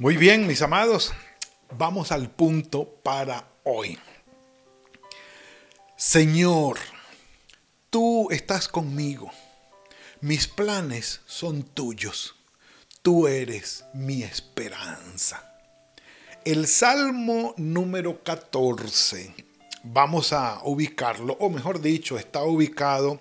Muy 0.00 0.16
bien, 0.16 0.46
mis 0.46 0.62
amados, 0.62 1.12
vamos 1.76 2.10
al 2.10 2.30
punto 2.30 2.88
para 3.02 3.50
hoy. 3.64 3.98
Señor, 5.94 6.78
tú 7.90 8.28
estás 8.30 8.66
conmigo. 8.66 9.30
Mis 10.22 10.48
planes 10.48 11.20
son 11.26 11.64
tuyos. 11.64 12.34
Tú 13.02 13.28
eres 13.28 13.84
mi 13.92 14.22
esperanza. 14.22 15.54
El 16.46 16.66
Salmo 16.66 17.52
número 17.58 18.24
14, 18.24 19.34
vamos 19.82 20.32
a 20.32 20.62
ubicarlo, 20.64 21.36
o 21.40 21.50
mejor 21.50 21.82
dicho, 21.82 22.18
está 22.18 22.42
ubicado 22.42 23.20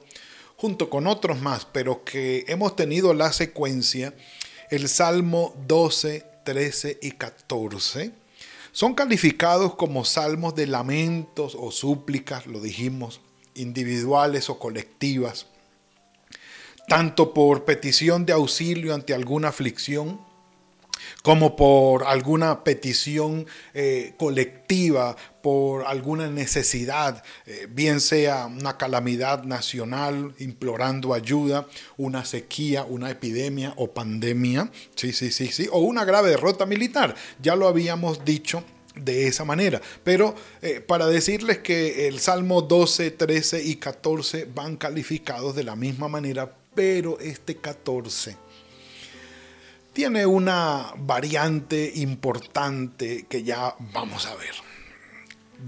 junto 0.55 0.89
con 0.89 1.07
otros 1.07 1.41
más, 1.41 1.65
pero 1.65 2.05
que 2.05 2.45
hemos 2.47 2.77
tenido 2.77 3.13
la 3.13 3.33
secuencia, 3.33 4.13
el 4.69 4.87
Salmo 4.87 5.53
12, 5.67 6.28
13 6.43 6.99
y 7.01 7.11
14 7.11 8.13
son 8.71 8.93
calificados 8.93 9.75
como 9.75 10.05
salmos 10.05 10.55
de 10.55 10.67
lamentos 10.67 11.57
o 11.59 11.71
súplicas, 11.71 12.45
lo 12.45 12.61
dijimos, 12.61 13.21
individuales 13.55 14.49
o 14.49 14.59
colectivas, 14.59 15.47
tanto 16.87 17.33
por 17.33 17.65
petición 17.65 18.25
de 18.25 18.33
auxilio 18.33 18.93
ante 18.93 19.13
alguna 19.13 19.49
aflicción, 19.49 20.21
como 21.23 21.55
por 21.55 22.03
alguna 22.03 22.63
petición 22.63 23.45
eh, 23.73 24.13
colectiva, 24.17 25.15
por 25.41 25.85
alguna 25.85 26.27
necesidad, 26.27 27.23
eh, 27.45 27.67
bien 27.69 28.01
sea 28.01 28.45
una 28.45 28.77
calamidad 28.77 29.43
nacional 29.43 30.33
implorando 30.39 31.13
ayuda, 31.13 31.67
una 31.97 32.25
sequía, 32.25 32.83
una 32.83 33.09
epidemia 33.09 33.73
o 33.77 33.91
pandemia, 33.91 34.71
sí, 34.95 35.13
sí, 35.13 35.31
sí, 35.31 35.47
sí, 35.47 35.67
o 35.71 35.79
una 35.79 36.05
grave 36.05 36.29
derrota 36.29 36.65
militar. 36.65 37.15
Ya 37.41 37.55
lo 37.55 37.67
habíamos 37.67 38.25
dicho 38.25 38.63
de 38.95 39.27
esa 39.27 39.45
manera. 39.45 39.81
Pero 40.03 40.35
eh, 40.61 40.81
para 40.81 41.07
decirles 41.07 41.59
que 41.59 42.07
el 42.07 42.19
Salmo 42.19 42.61
12, 42.61 43.11
13 43.11 43.63
y 43.63 43.75
14 43.75 44.47
van 44.53 44.77
calificados 44.77 45.55
de 45.55 45.63
la 45.63 45.75
misma 45.75 46.07
manera, 46.07 46.51
pero 46.75 47.19
este 47.19 47.55
14 47.55 48.48
tiene 49.93 50.25
una 50.25 50.93
variante 50.97 51.91
importante 51.95 53.25
que 53.27 53.43
ya 53.43 53.75
vamos 53.93 54.25
a 54.25 54.35
ver. 54.35 54.53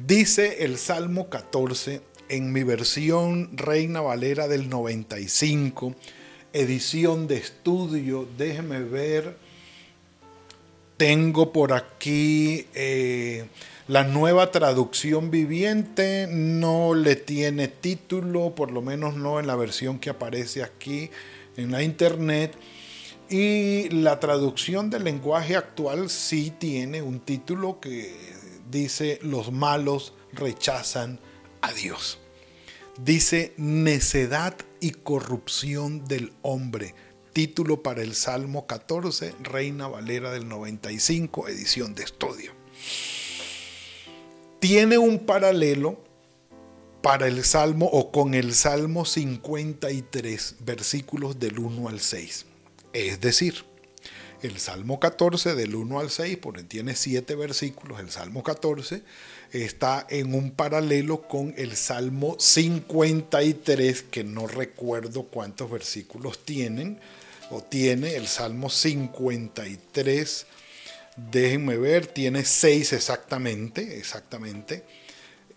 Dice 0.06 0.64
el 0.64 0.78
Salmo 0.78 1.30
14 1.30 2.02
en 2.30 2.54
mi 2.54 2.64
versión 2.64 3.58
Reina 3.58 4.00
Valera 4.00 4.48
del 4.48 4.70
95, 4.70 5.96
edición 6.54 7.28
de 7.28 7.38
estudio, 7.38 8.28
déjeme 8.38 8.80
ver, 8.80 9.36
tengo 10.96 11.52
por 11.52 11.74
aquí 11.74 12.68
eh, 12.74 13.48
la 13.90 14.06
nueva 14.06 14.52
traducción 14.52 15.30
viviente, 15.30 16.28
no 16.30 16.94
le 16.94 17.18
tiene 17.18 17.68
título, 17.68 18.56
por 18.56 18.72
lo 18.72 18.82
menos 18.82 19.16
no 19.16 19.40
en 19.42 19.48
la 19.48 19.58
versión 19.58 20.00
que 20.00 20.10
aparece 20.10 20.64
aquí 20.64 21.10
en 21.58 21.72
la 21.72 21.84
internet. 21.84 22.54
Y 23.32 23.88
la 23.92 24.20
traducción 24.20 24.90
del 24.90 25.06
lenguaje 25.06 25.56
actual 25.56 26.10
sí 26.10 26.52
tiene 26.52 27.02
un 27.02 27.22
título 27.22 27.80
que 27.80 28.14
dice 28.70 29.20
los 29.22 29.54
malos 29.54 30.14
rechazan 30.34 31.18
a 31.62 31.72
Dios. 31.72 32.20
Dice 33.02 33.54
necedad 33.56 34.58
y 34.82 34.92
corrupción 34.92 36.06
del 36.10 36.34
hombre. 36.42 36.94
Título 37.32 37.82
para 37.82 38.02
el 38.02 38.16
Salmo 38.16 38.68
14, 38.68 39.34
Reina 39.42 39.88
Valera 39.88 40.32
del 40.32 40.50
95, 40.50 41.48
edición 41.48 41.96
de 41.96 42.04
estudio. 42.04 42.52
Tiene 44.60 44.98
un 44.98 45.20
paralelo 45.20 46.04
para 47.02 47.28
el 47.28 47.46
Salmo 47.46 47.86
o 47.86 48.12
con 48.12 48.34
el 48.34 48.54
Salmo 48.54 49.06
53, 49.06 50.58
versículos 50.66 51.40
del 51.40 51.60
1 51.60 51.88
al 51.88 52.02
6. 52.02 52.51
Es 52.94 53.22
decir, 53.22 53.66
el 54.42 54.58
Salmo 54.60 55.00
14 55.00 55.56
del 55.56 55.76
1 55.76 56.00
al 56.00 56.10
6, 56.10 56.38
porque 56.42 56.64
tiene 56.64 56.96
siete 56.96 57.36
versículos, 57.36 58.00
el 58.00 58.10
Salmo 58.10 58.44
14 58.44 59.04
está 59.52 60.08
en 60.10 60.34
un 60.34 60.52
paralelo 60.52 61.28
con 61.28 61.54
el 61.58 61.76
Salmo 61.76 62.38
53, 62.40 64.04
que 64.04 64.24
no 64.24 64.48
recuerdo 64.48 65.24
cuántos 65.24 65.70
versículos 65.70 66.44
tienen, 66.44 67.00
o 67.50 67.62
tiene 67.62 68.16
el 68.16 68.28
Salmo 68.28 68.70
53, 68.70 70.46
déjenme 71.18 71.78
ver, 71.78 72.08
tiene 72.08 72.46
seis 72.46 72.94
exactamente, 72.94 73.98
exactamente, 73.98 74.84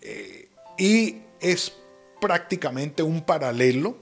eh, 0.01 0.49
y 0.77 1.17
es 1.39 1.73
prácticamente 2.19 3.01
un 3.01 3.21
paralelo 3.21 3.97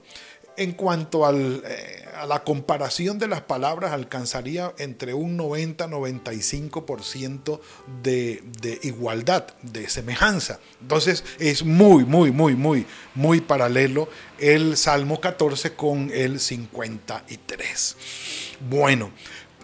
en 0.56 0.72
cuanto 0.72 1.30
eh, 1.30 2.04
a 2.16 2.26
la 2.26 2.42
comparación 2.44 3.18
de 3.18 3.26
las 3.28 3.40
palabras, 3.42 3.92
alcanzaría 3.92 4.72
entre 4.78 5.12
un 5.14 5.38
90-95% 5.38 7.60
de, 8.02 8.42
de 8.60 8.80
igualdad, 8.82 9.46
de 9.62 9.88
semejanza. 9.88 10.58
Entonces 10.80 11.24
es 11.38 11.64
muy, 11.64 12.04
muy, 12.04 12.30
muy, 12.30 12.54
muy, 12.54 12.86
muy 13.14 13.40
paralelo 13.40 14.08
el 14.38 14.76
Salmo 14.76 15.20
14 15.20 15.74
con 15.74 16.10
el 16.12 16.40
53. 16.40 17.96
Bueno, 18.68 19.10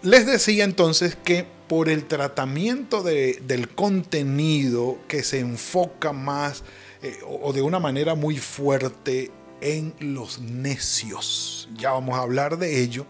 les 0.03 0.27
decía 0.27 0.65
entonces 0.65 1.17
que 1.17 1.47
por 1.69 1.89
el 1.89 2.07
tratamiento 2.07 3.05
del 3.05 3.69
contenido 3.69 4.99
que 5.07 5.23
se 5.23 5.39
enfoca 5.39 6.13
más 6.13 6.65
eh, 7.03 7.19
o 7.25 7.53
de 7.53 7.63
una 7.63 7.79
manera 7.79 8.15
muy 8.15 8.39
fuerte 8.39 9.31
en 9.61 9.95
los 10.01 10.41
necios. 10.41 11.69
Ya 11.77 11.93
vamos 11.93 12.19
a 12.19 12.23
hablar 12.23 12.59
de 12.59 12.83
ello. 12.83 13.07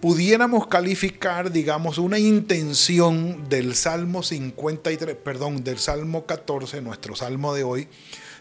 Pudiéramos 0.00 0.68
calificar, 0.68 1.50
digamos, 1.50 1.98
una 1.98 2.18
intención 2.18 3.48
del 3.48 3.74
Salmo 3.74 4.22
53, 4.22 5.16
perdón, 5.16 5.64
del 5.64 5.78
Salmo 5.78 6.24
14, 6.24 6.80
nuestro 6.82 7.16
salmo 7.16 7.52
de 7.52 7.64
hoy, 7.64 7.88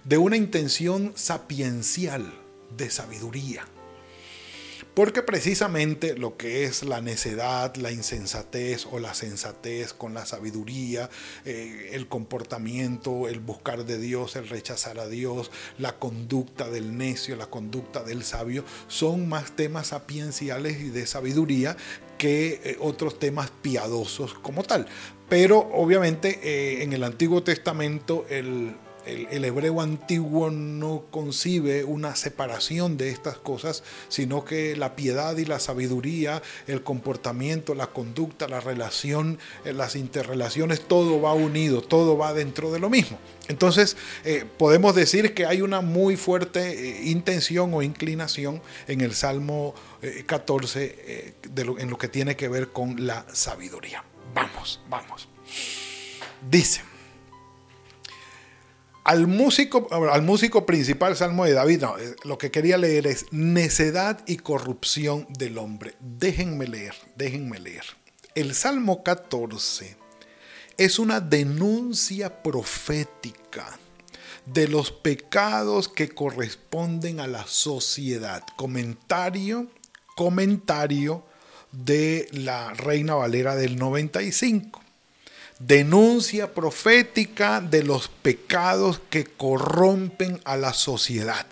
de 0.04 0.18
una 0.20 0.38
intención 0.38 1.14
sapiencial, 1.16 2.32
de 2.78 2.92
sabiduría. 2.92 3.66
Porque 4.98 5.22
precisamente 5.22 6.18
lo 6.18 6.38
que 6.38 6.64
es 6.64 6.82
la 6.82 7.02
necedad, 7.02 7.76
la 7.76 7.92
insensatez 7.92 8.88
o 8.88 8.98
la 8.98 9.14
sensatez 9.14 9.94
con 9.94 10.16
la 10.16 10.26
sabiduría, 10.26 11.08
eh, 11.46 11.92
el 11.94 12.08
comportamiento, 12.08 13.28
el 13.28 13.40
buscar 13.40 13.86
de 13.86 14.00
Dios, 14.00 14.36
el 14.36 14.50
rechazar 14.50 14.98
a 14.98 15.08
Dios, 15.08 15.52
la 15.78 16.00
conducta 16.00 16.72
del 16.72 16.98
necio, 16.98 17.36
la 17.36 17.46
conducta 17.46 18.04
del 18.04 18.24
sabio, 18.24 18.66
son 18.88 19.30
más 19.30 19.56
temas 19.56 19.90
sapienciales 19.90 20.82
y 20.82 20.90
de 20.90 21.06
sabiduría 21.06 21.78
que 22.18 22.60
eh, 22.64 22.78
otros 22.80 23.20
temas 23.20 23.52
piadosos 23.62 24.34
como 24.34 24.64
tal. 24.64 24.88
Pero 25.30 25.60
obviamente 25.60 26.40
eh, 26.42 26.82
en 26.82 26.94
el 26.94 27.04
Antiguo 27.04 27.44
Testamento 27.44 28.26
el, 28.32 28.76
el, 29.08 29.46
hebreo 29.46 29.82
antiguo 29.82 30.50
no 30.52 31.06
concibe 31.10 31.84
una 31.84 32.16
separación 32.16 32.98
de 32.98 33.10
estas 33.10 33.38
cosas, 33.38 33.84
sino 34.10 34.44
que 34.44 34.76
la 34.76 34.96
piedad 34.96 35.38
y 35.38 35.46
la 35.46 35.60
sabiduría, 35.60 36.42
el 36.68 36.84
comportamiento, 36.84 37.74
la 37.76 37.88
conducta, 37.88 38.48
la 38.48 38.60
relación, 38.60 39.40
eh, 39.66 39.74
las 39.74 39.96
interrelaciones, 39.96 40.82
todo 40.82 41.22
va 41.22 41.34
unido, 41.34 41.82
todo 41.82 42.18
va 42.18 42.34
dentro 42.34 42.72
de 42.72 42.80
lo 42.80 42.90
mismo. 42.90 43.18
Entonces, 43.48 43.96
eh, 44.26 44.46
podemos 44.58 44.94
decir 44.96 45.34
que 45.34 45.46
hay 45.46 45.62
una 45.62 45.82
muy 45.82 46.18
fuerte 46.18 46.72
eh, 46.72 47.10
intención 47.10 47.74
o 47.74 47.82
inclinación 47.82 48.62
en 48.88 49.02
el 49.02 49.14
Salmo 49.14 49.74
14 50.28 51.34
en 51.56 51.90
lo 51.90 51.98
que 51.98 52.08
tiene 52.08 52.36
que 52.36 52.48
ver 52.48 52.70
con 52.70 53.08
la 53.08 53.26
sabiduría. 53.34 54.04
Vamos, 54.34 54.80
vamos. 54.90 55.28
Dice. 56.50 56.97
Al 59.08 59.26
músico, 59.26 59.88
al 60.12 60.22
músico 60.22 60.66
principal, 60.66 61.16
Salmo 61.16 61.46
de 61.46 61.54
David, 61.54 61.82
eh, 61.84 62.16
lo 62.26 62.38
que 62.38 62.52
quería 62.52 62.78
leer 62.78 63.08
es 63.08 63.26
necedad 63.32 64.22
y 64.28 64.36
corrupción 64.36 65.26
del 65.30 65.60
hombre. 65.60 65.94
Déjenme 66.02 66.68
leer, 66.68 66.94
déjenme 67.16 67.58
leer. 67.58 67.86
El 68.36 68.54
Salmo 68.54 69.04
14 69.04 69.96
es 70.76 71.00
una 71.00 71.22
denuncia 71.22 72.44
profética 72.44 73.80
de 74.46 74.68
los 74.68 74.92
pecados 74.92 75.88
que 75.88 76.10
corresponden 76.10 77.22
a 77.22 77.28
la 77.28 77.48
sociedad. 77.48 78.44
Comentario, 78.58 79.68
comentario 80.18 81.24
de 81.72 82.28
la 82.34 82.74
Reina 82.74 83.16
Valera 83.16 83.56
del 83.56 83.78
95 83.78 84.82
denuncia 85.60 86.54
profética 86.54 87.62
de 87.62 87.84
los 87.84 88.08
pecados 88.08 89.02
que 89.10 89.26
corrompen 89.26 90.42
a 90.46 90.58
la 90.58 90.74
sociedad. 90.74 91.48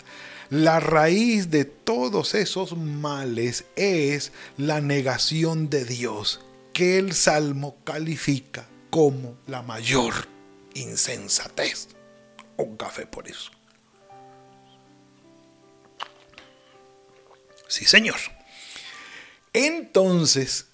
La 0.49 0.79
raíz 0.79 1.49
de 1.49 1.65
todos 1.65 2.35
esos 2.35 2.77
males 2.77 3.65
es 3.75 4.31
la 4.57 4.79
negación 4.79 5.69
de 5.69 5.85
Dios, 5.85 6.41
que 6.71 6.99
el 6.99 7.13
Salmo 7.13 7.77
califica 7.83 8.67
como 8.91 9.37
la 9.47 9.63
mayor 9.63 10.13
insensatez. 10.75 11.87
Un 12.57 12.77
café 12.77 13.07
por 13.07 13.27
eso. 13.27 13.51
Sí, 17.67 17.85
señor. 17.85 18.19
Entonces, 19.51 20.67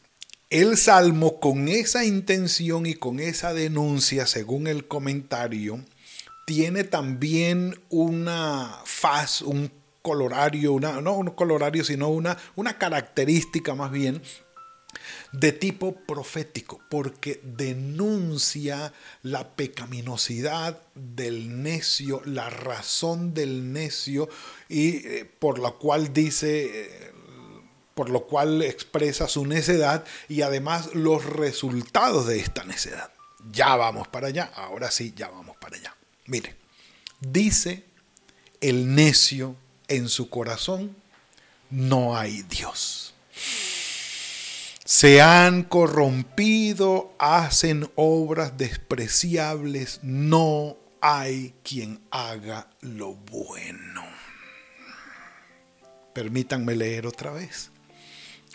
el 0.52 0.78
Salmo 0.78 1.40
con 1.40 1.70
esa 1.70 2.04
intención 2.04 2.86
y 2.86 2.94
con 2.94 3.22
esa 3.22 3.54
denuncia, 3.54 4.28
según 4.28 4.68
el 4.68 4.86
comentario, 4.86 5.80
tiene 6.46 6.84
también 6.84 7.80
una 7.90 8.82
faz, 8.84 9.42
un 9.42 9.72
colorario, 10.02 10.74
una, 10.74 11.00
no 11.00 11.14
un 11.14 11.30
colorario, 11.30 11.86
sino 11.86 12.10
una, 12.10 12.38
una 12.56 12.78
característica 12.78 13.76
más 13.76 13.92
bien 13.92 14.22
de 15.32 15.54
tipo 15.54 15.96
profético, 15.96 16.82
porque 16.90 17.40
denuncia 17.44 18.92
la 19.24 19.56
pecaminosidad 19.56 20.82
del 20.96 21.64
necio, 21.64 22.22
la 22.26 22.50
razón 22.50 23.34
del 23.34 23.72
necio, 23.72 24.28
y 24.68 25.08
eh, 25.08 25.32
por 25.40 25.60
la 25.60 25.72
cual 25.72 26.12
dice, 26.12 26.66
eh, 26.66 27.12
por 28.02 28.10
lo 28.10 28.26
cual 28.26 28.64
expresa 28.64 29.28
su 29.28 29.46
necedad 29.46 30.04
y 30.28 30.42
además 30.42 30.90
los 30.96 31.24
resultados 31.24 32.26
de 32.26 32.40
esta 32.40 32.64
necedad. 32.64 33.12
Ya 33.52 33.76
vamos 33.76 34.08
para 34.08 34.30
allá, 34.30 34.52
ahora 34.56 34.90
sí, 34.90 35.14
ya 35.16 35.30
vamos 35.30 35.56
para 35.58 35.78
allá. 35.78 35.96
Mire, 36.26 36.56
dice 37.20 37.84
el 38.60 38.96
necio 38.96 39.56
en 39.88 40.10
su 40.10 40.32
corazón, 40.32 40.96
no 41.70 42.18
hay 42.18 42.42
Dios. 42.42 43.14
Se 44.84 45.22
han 45.22 45.62
corrompido, 45.62 47.14
hacen 47.20 47.88
obras 47.94 48.58
despreciables, 48.58 50.00
no 50.02 50.76
hay 51.02 51.54
quien 51.62 52.02
haga 52.10 52.68
lo 52.80 53.14
bueno. 53.14 54.04
Permítanme 56.16 56.76
leer 56.76 57.06
otra 57.06 57.30
vez 57.30 57.71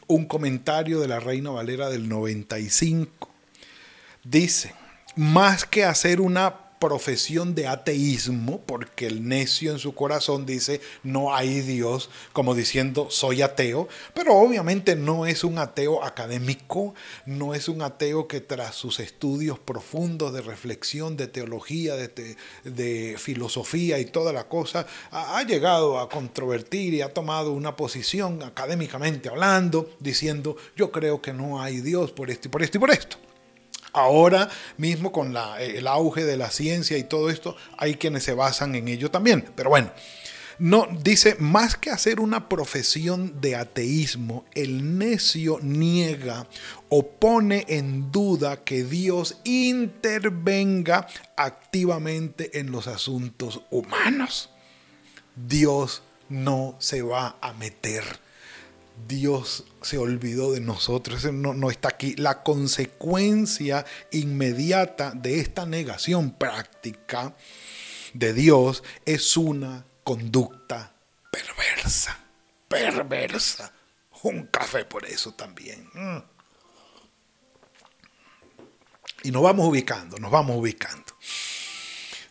un 0.06 0.26
comentario 0.26 1.00
de 1.00 1.08
la 1.08 1.20
Reina 1.20 1.50
Valera 1.50 1.88
del 1.88 2.08
95. 2.08 3.30
Dice, 4.24 4.74
más 5.14 5.64
que 5.64 5.84
hacer 5.84 6.20
una 6.20 6.65
profesión 6.78 7.54
de 7.54 7.66
ateísmo, 7.66 8.60
porque 8.66 9.06
el 9.06 9.26
necio 9.26 9.72
en 9.72 9.78
su 9.78 9.94
corazón 9.94 10.46
dice, 10.46 10.80
no 11.02 11.34
hay 11.34 11.60
Dios, 11.60 12.10
como 12.32 12.54
diciendo, 12.54 13.08
soy 13.10 13.42
ateo, 13.42 13.88
pero 14.14 14.34
obviamente 14.34 14.96
no 14.96 15.26
es 15.26 15.44
un 15.44 15.58
ateo 15.58 16.04
académico, 16.04 16.94
no 17.24 17.54
es 17.54 17.68
un 17.68 17.82
ateo 17.82 18.28
que 18.28 18.40
tras 18.40 18.74
sus 18.74 19.00
estudios 19.00 19.58
profundos 19.58 20.32
de 20.32 20.42
reflexión, 20.42 21.16
de 21.16 21.28
teología, 21.28 21.96
de, 21.96 22.36
de 22.64 23.16
filosofía 23.18 23.98
y 23.98 24.06
toda 24.06 24.32
la 24.32 24.48
cosa, 24.48 24.86
ha, 25.10 25.38
ha 25.38 25.42
llegado 25.44 25.98
a 25.98 26.08
controvertir 26.08 26.94
y 26.94 27.02
ha 27.02 27.12
tomado 27.12 27.52
una 27.52 27.76
posición 27.76 28.42
académicamente 28.42 29.28
hablando, 29.28 29.90
diciendo, 30.00 30.56
yo 30.76 30.90
creo 30.90 31.22
que 31.22 31.32
no 31.32 31.62
hay 31.62 31.80
Dios 31.80 32.12
por 32.12 32.30
esto 32.30 32.48
y 32.48 32.50
por 32.50 32.62
esto 32.62 32.78
y 32.78 32.80
por 32.80 32.90
esto. 32.90 33.25
Ahora 33.96 34.50
mismo 34.76 35.10
con 35.10 35.34
el 35.58 35.86
auge 35.86 36.26
de 36.26 36.36
la 36.36 36.50
ciencia 36.50 36.98
y 36.98 37.04
todo 37.04 37.30
esto, 37.30 37.56
hay 37.78 37.94
quienes 37.94 38.24
se 38.24 38.34
basan 38.34 38.74
en 38.74 38.88
ello 38.88 39.10
también. 39.10 39.50
Pero 39.56 39.70
bueno, 39.70 39.90
no, 40.58 40.86
dice, 41.02 41.36
más 41.38 41.76
que 41.76 41.90
hacer 41.90 42.20
una 42.20 42.50
profesión 42.50 43.40
de 43.40 43.56
ateísmo, 43.56 44.44
el 44.54 44.98
necio 44.98 45.58
niega 45.62 46.46
o 46.90 47.06
pone 47.08 47.64
en 47.68 48.12
duda 48.12 48.64
que 48.64 48.84
Dios 48.84 49.38
intervenga 49.44 51.06
activamente 51.34 52.58
en 52.58 52.72
los 52.72 52.88
asuntos 52.88 53.62
humanos. 53.70 54.50
Dios 55.34 56.02
no 56.28 56.76
se 56.80 57.00
va 57.00 57.38
a 57.40 57.54
meter 57.54 58.25
Dios 59.06 59.64
se 59.82 59.98
olvidó 59.98 60.52
de 60.52 60.60
nosotros, 60.60 61.24
no, 61.32 61.54
no 61.54 61.70
está 61.70 61.88
aquí. 61.88 62.14
La 62.16 62.42
consecuencia 62.42 63.84
inmediata 64.10 65.12
de 65.12 65.40
esta 65.40 65.66
negación 65.66 66.32
práctica 66.32 67.34
de 68.14 68.32
Dios 68.32 68.82
es 69.04 69.36
una 69.36 69.84
conducta 70.02 70.94
perversa, 71.30 72.18
perversa. 72.68 73.72
Un 74.22 74.46
café 74.46 74.84
por 74.84 75.04
eso 75.06 75.34
también. 75.34 75.88
Mm. 75.92 76.18
Y 79.22 79.30
nos 79.30 79.42
vamos 79.42 79.68
ubicando, 79.68 80.18
nos 80.18 80.30
vamos 80.30 80.56
ubicando. 80.56 81.04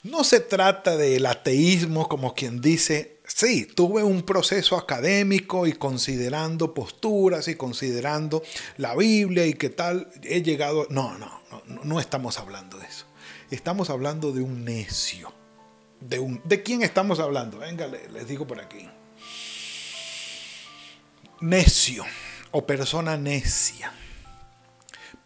No 0.04 0.24
se 0.24 0.40
trata 0.40 0.98
del 0.98 1.26
ateísmo 1.26 2.08
como 2.08 2.34
quien 2.34 2.62
dice, 2.62 3.15
Sí, 3.28 3.66
tuve 3.66 4.04
un 4.04 4.24
proceso 4.24 4.78
académico 4.78 5.66
y 5.66 5.74
considerando 5.74 6.74
posturas 6.74 7.48
y 7.48 7.56
considerando 7.56 8.44
la 8.78 8.96
Biblia 8.96 9.46
y 9.46 9.54
qué 9.54 9.70
tal, 9.70 10.12
he 10.24 10.42
llegado... 10.42 10.88
No, 10.90 11.18
no, 11.18 11.42
no, 11.84 12.00
estamos 12.00 12.38
hablando 12.38 12.78
de 12.78 12.86
eso. 12.86 13.06
Estamos 13.50 13.90
hablando 13.90 14.32
de 14.32 14.42
un 14.42 14.64
necio. 14.64 15.34
¿De, 16.00 16.20
un, 16.20 16.42
¿de 16.44 16.62
quién 16.62 16.84
estamos 16.84 17.20
hablando? 17.20 17.58
Venga, 17.60 17.88
les 17.88 18.28
digo 18.28 18.46
por 18.46 18.60
aquí. 18.60 18.88
Necio 21.42 22.06
o 22.52 22.66
persona 22.66 23.18
necia 23.18 23.92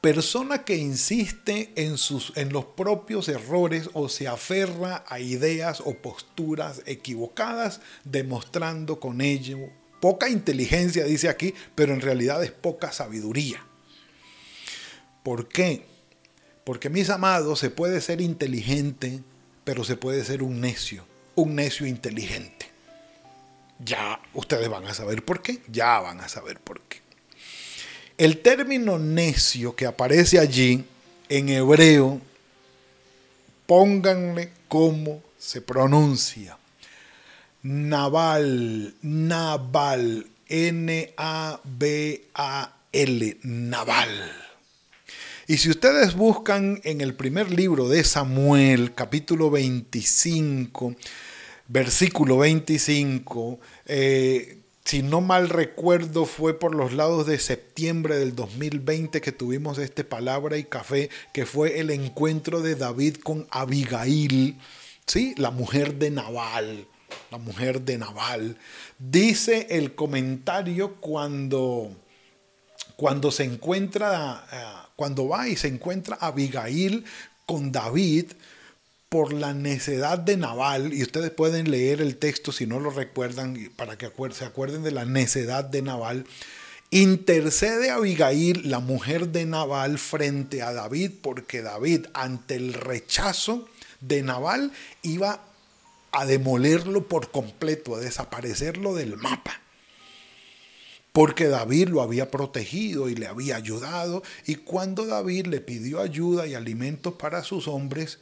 persona 0.01 0.63
que 0.63 0.77
insiste 0.77 1.71
en, 1.75 1.97
sus, 1.97 2.33
en 2.35 2.53
los 2.53 2.65
propios 2.65 3.27
errores 3.27 3.89
o 3.93 4.09
se 4.09 4.27
aferra 4.27 5.03
a 5.07 5.19
ideas 5.19 5.81
o 5.85 5.95
posturas 5.95 6.81
equivocadas, 6.85 7.81
demostrando 8.05 8.99
con 8.99 9.21
ello 9.21 9.57
poca 9.99 10.29
inteligencia, 10.29 11.03
dice 11.03 11.29
aquí, 11.29 11.53
pero 11.75 11.93
en 11.93 12.01
realidad 12.01 12.43
es 12.43 12.51
poca 12.51 12.91
sabiduría. 12.91 13.63
¿Por 15.23 15.47
qué? 15.47 15.85
Porque 16.63 16.89
mis 16.89 17.09
amados, 17.09 17.59
se 17.59 17.69
puede 17.69 18.01
ser 18.01 18.21
inteligente, 18.21 19.21
pero 19.63 19.83
se 19.83 19.97
puede 19.97 20.23
ser 20.23 20.43
un 20.43 20.61
necio, 20.61 21.05
un 21.35 21.55
necio 21.55 21.85
inteligente. 21.85 22.67
Ya 23.79 24.21
ustedes 24.33 24.69
van 24.69 24.85
a 24.85 24.93
saber 24.93 25.23
por 25.23 25.41
qué, 25.41 25.61
ya 25.67 25.99
van 25.99 26.19
a 26.21 26.29
saber 26.29 26.59
por 26.59 26.81
qué. 26.81 27.01
El 28.19 28.39
término 28.39 28.99
necio 28.99 29.75
que 29.77 29.85
aparece 29.85 30.39
allí 30.39 30.83
en 31.29 31.47
hebreo, 31.47 32.19
pónganle 33.65 34.51
cómo 34.67 35.23
se 35.37 35.61
pronuncia. 35.61 36.57
Naval, 37.63 38.93
Naval, 39.01 40.27
N-A-B-A-L, 40.49 41.07
Naval. 43.43 44.31
Y 45.47 45.55
si 45.55 45.69
ustedes 45.69 46.13
buscan 46.13 46.81
en 46.83 46.99
el 46.99 47.15
primer 47.15 47.49
libro 47.49 47.87
de 47.87 48.03
Samuel, 48.03 48.93
capítulo 48.93 49.49
25, 49.49 50.93
versículo 51.69 52.39
25, 52.39 53.61
eh, 53.85 54.58
si 54.89 55.03
no 55.03 55.21
mal 55.21 55.49
recuerdo, 55.49 56.25
fue 56.25 56.57
por 56.57 56.73
los 56.73 56.93
lados 56.93 57.27
de 57.27 57.37
septiembre 57.37 58.17
del 58.17 58.35
2020 58.35 59.21
que 59.21 59.31
tuvimos 59.31 59.77
este 59.77 60.03
palabra 60.03 60.57
y 60.57 60.63
café, 60.63 61.11
que 61.31 61.45
fue 61.45 61.79
el 61.79 61.91
encuentro 61.91 62.63
de 62.63 62.73
David 62.73 63.17
con 63.17 63.45
Abigail, 63.51 64.57
¿sí? 65.05 65.35
la 65.37 65.51
mujer 65.51 65.99
de 65.99 66.09
Nabal, 66.09 66.87
la 67.29 67.37
mujer 67.37 67.81
de 67.81 67.99
Nabal. 67.99 68.57
Dice 68.97 69.67
el 69.69 69.93
comentario 69.93 70.95
cuando, 70.95 71.91
cuando 72.95 73.29
se 73.29 73.43
encuentra, 73.43 74.47
eh, 74.51 74.87
cuando 74.95 75.27
va 75.27 75.47
y 75.47 75.55
se 75.55 75.67
encuentra 75.67 76.17
Abigail 76.19 77.05
con 77.45 77.71
David, 77.71 78.31
por 79.09 79.33
la 79.33 79.55
necedad 79.55 80.19
de 80.19 80.37
Naval, 80.37 80.93
y 80.93 81.01
ustedes 81.01 81.31
pueden 81.31 81.71
leer 81.71 81.99
el 81.99 82.17
texto 82.17 82.51
si 82.51 82.67
no 82.67 82.79
lo 82.79 82.91
recuerdan, 82.91 83.71
para 83.75 83.97
que 83.97 84.11
se 84.31 84.45
acuerden 84.45 84.83
de 84.83 84.91
la 84.91 85.05
necedad 85.05 85.65
de 85.65 85.81
Naval, 85.81 86.25
intercede 86.91 87.89
Abigail, 87.89 88.69
la 88.69 88.79
mujer 88.79 89.29
de 89.29 89.47
Naval, 89.47 89.97
frente 89.97 90.61
a 90.61 90.73
David, 90.73 91.11
porque 91.23 91.63
David, 91.63 92.05
ante 92.13 92.55
el 92.55 92.73
rechazo 92.73 93.67
de 93.99 94.21
Naval, 94.21 94.71
iba 95.01 95.43
a 96.11 96.25
demolerlo 96.27 97.07
por 97.07 97.31
completo, 97.31 97.95
a 97.95 97.99
desaparecerlo 97.99 98.93
del 98.93 99.17
mapa. 99.17 99.59
Porque 101.13 101.47
David 101.47 101.89
lo 101.89 102.03
había 102.03 102.29
protegido 102.29 103.09
y 103.09 103.15
le 103.15 103.25
había 103.25 103.55
ayudado, 103.55 104.21
y 104.45 104.55
cuando 104.55 105.07
David 105.07 105.47
le 105.47 105.61
pidió 105.61 105.99
ayuda 105.99 106.45
y 106.45 106.53
alimentos 106.53 107.15
para 107.15 107.43
sus 107.43 107.67
hombres, 107.67 108.19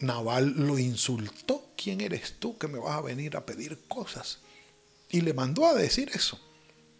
Naval 0.00 0.54
lo 0.56 0.78
insultó. 0.78 1.72
¿Quién 1.76 2.00
eres 2.00 2.34
tú 2.38 2.58
que 2.58 2.68
me 2.68 2.78
vas 2.78 2.98
a 2.98 3.02
venir 3.02 3.36
a 3.36 3.44
pedir 3.46 3.78
cosas? 3.88 4.38
Y 5.10 5.20
le 5.20 5.32
mandó 5.32 5.66
a 5.66 5.74
decir 5.74 6.10
eso. 6.14 6.38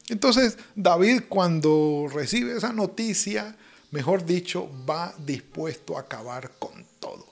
Entonces 0.08 0.56
David 0.74 1.22
cuando 1.28 2.06
recibe 2.12 2.56
esa 2.56 2.72
noticia, 2.72 3.56
mejor 3.90 4.24
dicho, 4.24 4.70
va 4.88 5.14
dispuesto 5.18 5.96
a 5.96 6.02
acabar 6.02 6.52
con 6.58 6.84
todo. 7.00 7.26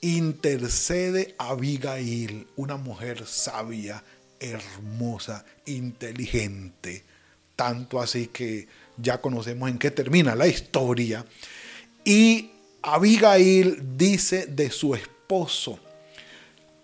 Intercede 0.00 1.34
Abigail, 1.38 2.46
una 2.56 2.76
mujer 2.76 3.26
sabia, 3.26 4.02
hermosa, 4.40 5.44
inteligente. 5.66 7.04
Tanto 7.56 8.00
así 8.00 8.26
que 8.28 8.68
ya 8.96 9.20
conocemos 9.20 9.70
en 9.70 9.78
qué 9.78 9.90
termina 9.90 10.34
la 10.34 10.46
historia. 10.46 11.24
Y 12.04 12.50
Abigail 12.86 13.96
dice 13.96 14.46
de 14.46 14.70
su 14.70 14.94
esposo 14.94 15.78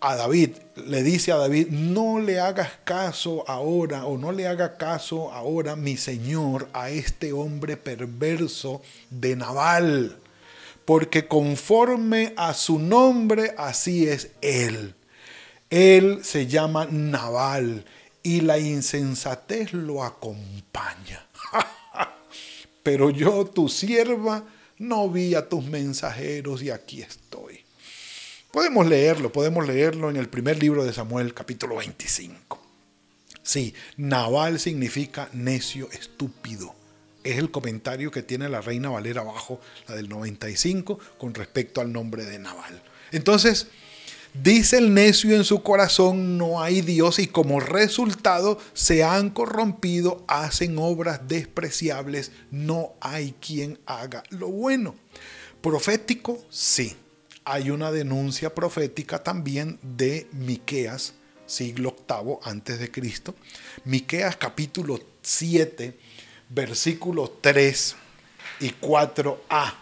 a 0.00 0.16
David, 0.16 0.52
le 0.86 1.02
dice 1.02 1.30
a 1.30 1.36
David, 1.36 1.68
no 1.68 2.18
le 2.18 2.40
hagas 2.40 2.70
caso 2.84 3.44
ahora 3.46 4.06
o 4.06 4.16
no 4.16 4.32
le 4.32 4.46
haga 4.46 4.78
caso 4.78 5.30
ahora 5.30 5.76
mi 5.76 5.98
señor 5.98 6.70
a 6.72 6.88
este 6.88 7.34
hombre 7.34 7.76
perverso 7.76 8.80
de 9.10 9.36
Naval, 9.36 10.16
porque 10.86 11.28
conforme 11.28 12.32
a 12.38 12.54
su 12.54 12.78
nombre 12.78 13.54
así 13.58 14.08
es 14.08 14.30
él. 14.40 14.94
Él 15.68 16.20
se 16.24 16.46
llama 16.46 16.86
Naval 16.90 17.84
y 18.22 18.40
la 18.40 18.58
insensatez 18.58 19.74
lo 19.74 20.02
acompaña. 20.02 21.26
Pero 22.82 23.10
yo, 23.10 23.44
tu 23.44 23.68
sierva, 23.68 24.44
no 24.80 25.10
vi 25.10 25.34
a 25.34 25.48
tus 25.48 25.64
mensajeros 25.64 26.62
y 26.62 26.70
aquí 26.70 27.02
estoy. 27.02 27.60
Podemos 28.50 28.86
leerlo, 28.86 29.30
podemos 29.30 29.68
leerlo 29.68 30.10
en 30.10 30.16
el 30.16 30.28
primer 30.28 30.60
libro 30.60 30.84
de 30.84 30.92
Samuel, 30.92 31.34
capítulo 31.34 31.76
25. 31.76 32.58
Sí, 33.42 33.74
Naval 33.98 34.58
significa 34.58 35.28
necio, 35.34 35.90
estúpido. 35.92 36.74
Es 37.22 37.36
el 37.36 37.50
comentario 37.50 38.10
que 38.10 38.22
tiene 38.22 38.48
la 38.48 38.62
Reina 38.62 38.88
Valera 38.88 39.20
abajo, 39.20 39.60
la 39.86 39.94
del 39.94 40.08
95, 40.08 40.98
con 41.18 41.34
respecto 41.34 41.82
al 41.82 41.92
nombre 41.92 42.24
de 42.24 42.38
Naval. 42.38 42.82
Entonces, 43.12 43.66
dice 44.34 44.78
el 44.78 44.94
necio 44.94 45.34
en 45.34 45.44
su 45.44 45.62
corazón, 45.62 46.38
no 46.38 46.62
hay 46.62 46.80
Dios 46.80 47.18
y 47.18 47.26
como 47.26 47.60
resultado 47.60 48.58
se 48.72 49.04
han 49.04 49.30
corrompido, 49.30 50.24
hacen 50.28 50.78
obras 50.78 51.28
despreciables, 51.28 52.32
no 52.50 52.92
hay 53.00 53.34
quien 53.40 53.78
haga 53.86 54.22
lo 54.30 54.48
bueno. 54.48 54.94
Profético, 55.60 56.42
sí. 56.48 56.96
Hay 57.44 57.70
una 57.70 57.90
denuncia 57.90 58.54
profética 58.54 59.22
también 59.22 59.78
de 59.82 60.28
Miqueas, 60.32 61.14
siglo 61.46 61.96
VIII 62.08 62.36
antes 62.44 62.78
de 62.78 62.90
Cristo. 62.90 63.34
Miqueas 63.84 64.36
capítulo 64.36 65.00
7, 65.22 65.98
versículos 66.48 67.32
3 67.40 67.96
y 68.60 68.70
4a. 68.70 69.74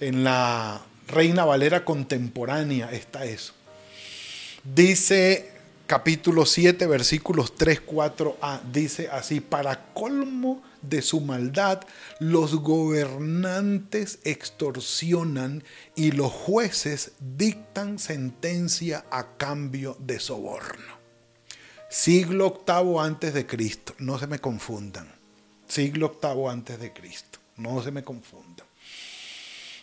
En 0.00 0.22
la 0.22 0.82
Reina 1.08 1.44
Valera 1.44 1.84
contemporánea 1.84 2.92
está 2.92 3.24
eso. 3.24 3.54
Dice 4.74 5.50
capítulo 5.86 6.44
7, 6.44 6.86
versículos 6.86 7.54
3, 7.54 7.86
4a, 7.86 8.60
dice 8.70 9.08
así, 9.08 9.40
para 9.40 9.94
colmo 9.94 10.62
de 10.82 11.00
su 11.00 11.22
maldad, 11.22 11.80
los 12.20 12.56
gobernantes 12.56 14.18
extorsionan 14.24 15.64
y 15.96 16.12
los 16.12 16.30
jueces 16.30 17.12
dictan 17.18 17.98
sentencia 17.98 19.06
a 19.10 19.38
cambio 19.38 19.96
de 20.00 20.20
soborno. 20.20 20.98
Siglo 21.88 22.46
octavo 22.46 23.00
antes 23.00 23.32
de 23.32 23.46
Cristo, 23.46 23.94
no 23.98 24.18
se 24.18 24.26
me 24.26 24.38
confundan. 24.38 25.08
Siglo 25.66 26.06
octavo 26.06 26.50
antes 26.50 26.78
de 26.78 26.92
Cristo, 26.92 27.38
no 27.56 27.82
se 27.82 27.90
me 27.90 28.04
confundan. 28.04 28.57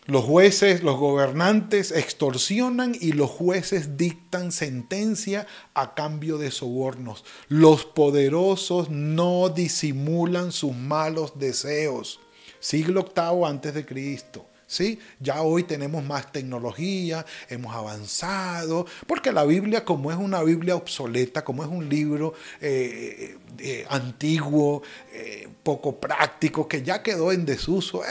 Los 0.08 0.24
jueces, 0.24 0.84
los 0.84 0.98
gobernantes 0.98 1.92
extorsionan 1.92 2.96
y 3.00 3.14
los 3.14 3.32
jueces 3.32 3.98
dictan 3.98 4.52
sentencia 4.52 5.48
a 5.74 5.96
cambio 5.96 6.38
de 6.38 6.52
sobornos. 6.52 7.26
Los 7.48 7.86
poderosos 7.86 8.92
no 8.92 9.50
disimulan 9.50 10.52
sus 10.52 10.76
malos 10.76 11.40
deseos. 11.40 12.20
Siglo 12.60 13.00
octavo 13.02 13.48
antes 13.48 13.74
de 13.74 13.84
Cristo. 13.84 14.46
¿Sí? 14.68 15.00
Ya 15.20 15.44
hoy 15.44 15.64
tenemos 15.64 16.04
más 16.04 16.32
tecnología, 16.32 17.24
hemos 17.50 17.76
avanzado, 17.76 18.88
porque 19.06 19.32
la 19.32 19.46
Biblia 19.46 19.86
como 19.86 20.12
es 20.12 20.18
una 20.18 20.42
Biblia 20.42 20.76
obsoleta, 20.76 21.44
como 21.44 21.64
es 21.64 21.70
un 21.70 21.88
libro 21.88 22.34
eh, 22.60 23.38
eh, 23.60 23.86
antiguo, 23.90 24.82
eh, 25.14 25.48
poco 25.62 26.00
práctico, 26.00 26.68
que 26.68 26.82
ya 26.82 27.04
quedó 27.04 27.32
en 27.32 27.46
desuso, 27.46 28.02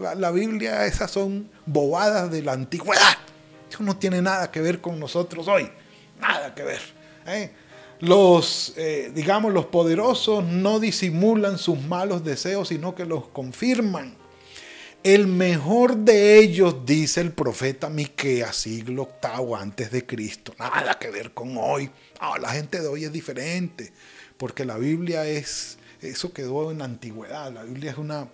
la, 0.00 0.14
la, 0.14 0.30
Biblia 0.30 0.86
esas 0.86 1.10
son 1.10 1.50
bobadas 1.66 2.30
de 2.30 2.42
la 2.42 2.52
antigüedad. 2.52 3.16
Eso 3.68 3.82
no 3.82 3.96
tiene 3.96 4.22
nada 4.22 4.50
que 4.50 4.60
ver 4.60 4.80
con 4.80 5.00
nosotros 5.00 5.48
hoy, 5.48 5.68
nada 6.20 6.54
que 6.54 6.62
ver. 6.62 6.80
Los, 7.98 8.74
digamos, 9.12 9.52
los 9.52 9.66
poderosos 9.66 10.44
no 10.44 10.78
disimulan 10.80 11.58
sus 11.58 11.80
malos 11.80 12.24
deseos, 12.24 12.68
sino 12.68 12.94
que 12.94 13.04
los 13.04 13.28
confirman. 13.28 14.20
El 15.02 15.28
mejor 15.28 15.96
de 15.96 16.38
ellos, 16.38 16.84
dice 16.84 17.22
el 17.22 17.32
profeta 17.32 17.88
Miqueas, 17.88 18.54
siglo 18.54 19.04
octavo 19.04 19.56
antes 19.56 19.90
de 19.90 20.04
Cristo. 20.04 20.54
Nada 20.58 20.98
que 20.98 21.10
ver 21.10 21.32
con 21.32 21.56
hoy. 21.56 21.90
la 22.38 22.50
gente 22.50 22.80
de 22.80 22.86
hoy 22.86 23.04
es 23.04 23.12
diferente, 23.12 23.94
porque 24.36 24.66
la 24.66 24.76
Biblia 24.76 25.26
es, 25.26 25.78
eso 26.02 26.34
quedó 26.34 26.70
en 26.70 26.80
la 26.80 26.84
antigüedad. 26.84 27.50
La 27.50 27.62
Biblia 27.62 27.92
es 27.92 27.96
una, 27.96 28.28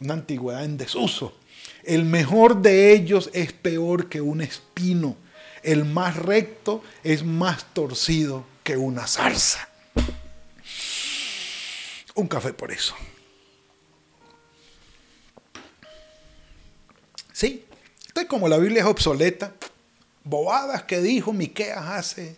una 0.00 0.14
antigüedad 0.14 0.64
en 0.64 0.76
desuso. 0.76 1.36
El 1.82 2.04
mejor 2.04 2.62
de 2.62 2.92
ellos 2.92 3.28
es 3.32 3.52
peor 3.52 4.08
que 4.08 4.20
un 4.20 4.42
espino. 4.42 5.16
El 5.64 5.84
más 5.84 6.14
recto 6.14 6.84
es 7.02 7.24
más 7.24 7.74
torcido 7.74 8.46
que 8.62 8.76
una 8.76 9.08
zarza. 9.08 9.68
Un 12.14 12.28
café 12.28 12.52
por 12.52 12.70
eso. 12.70 12.94
Sí, 17.36 17.66
entonces 18.06 18.30
como 18.30 18.48
la 18.48 18.56
Biblia 18.56 18.80
es 18.80 18.86
obsoleta, 18.86 19.52
bobadas 20.24 20.84
que 20.84 21.02
dijo 21.02 21.34
Miqueas 21.34 21.84
hace 21.84 22.34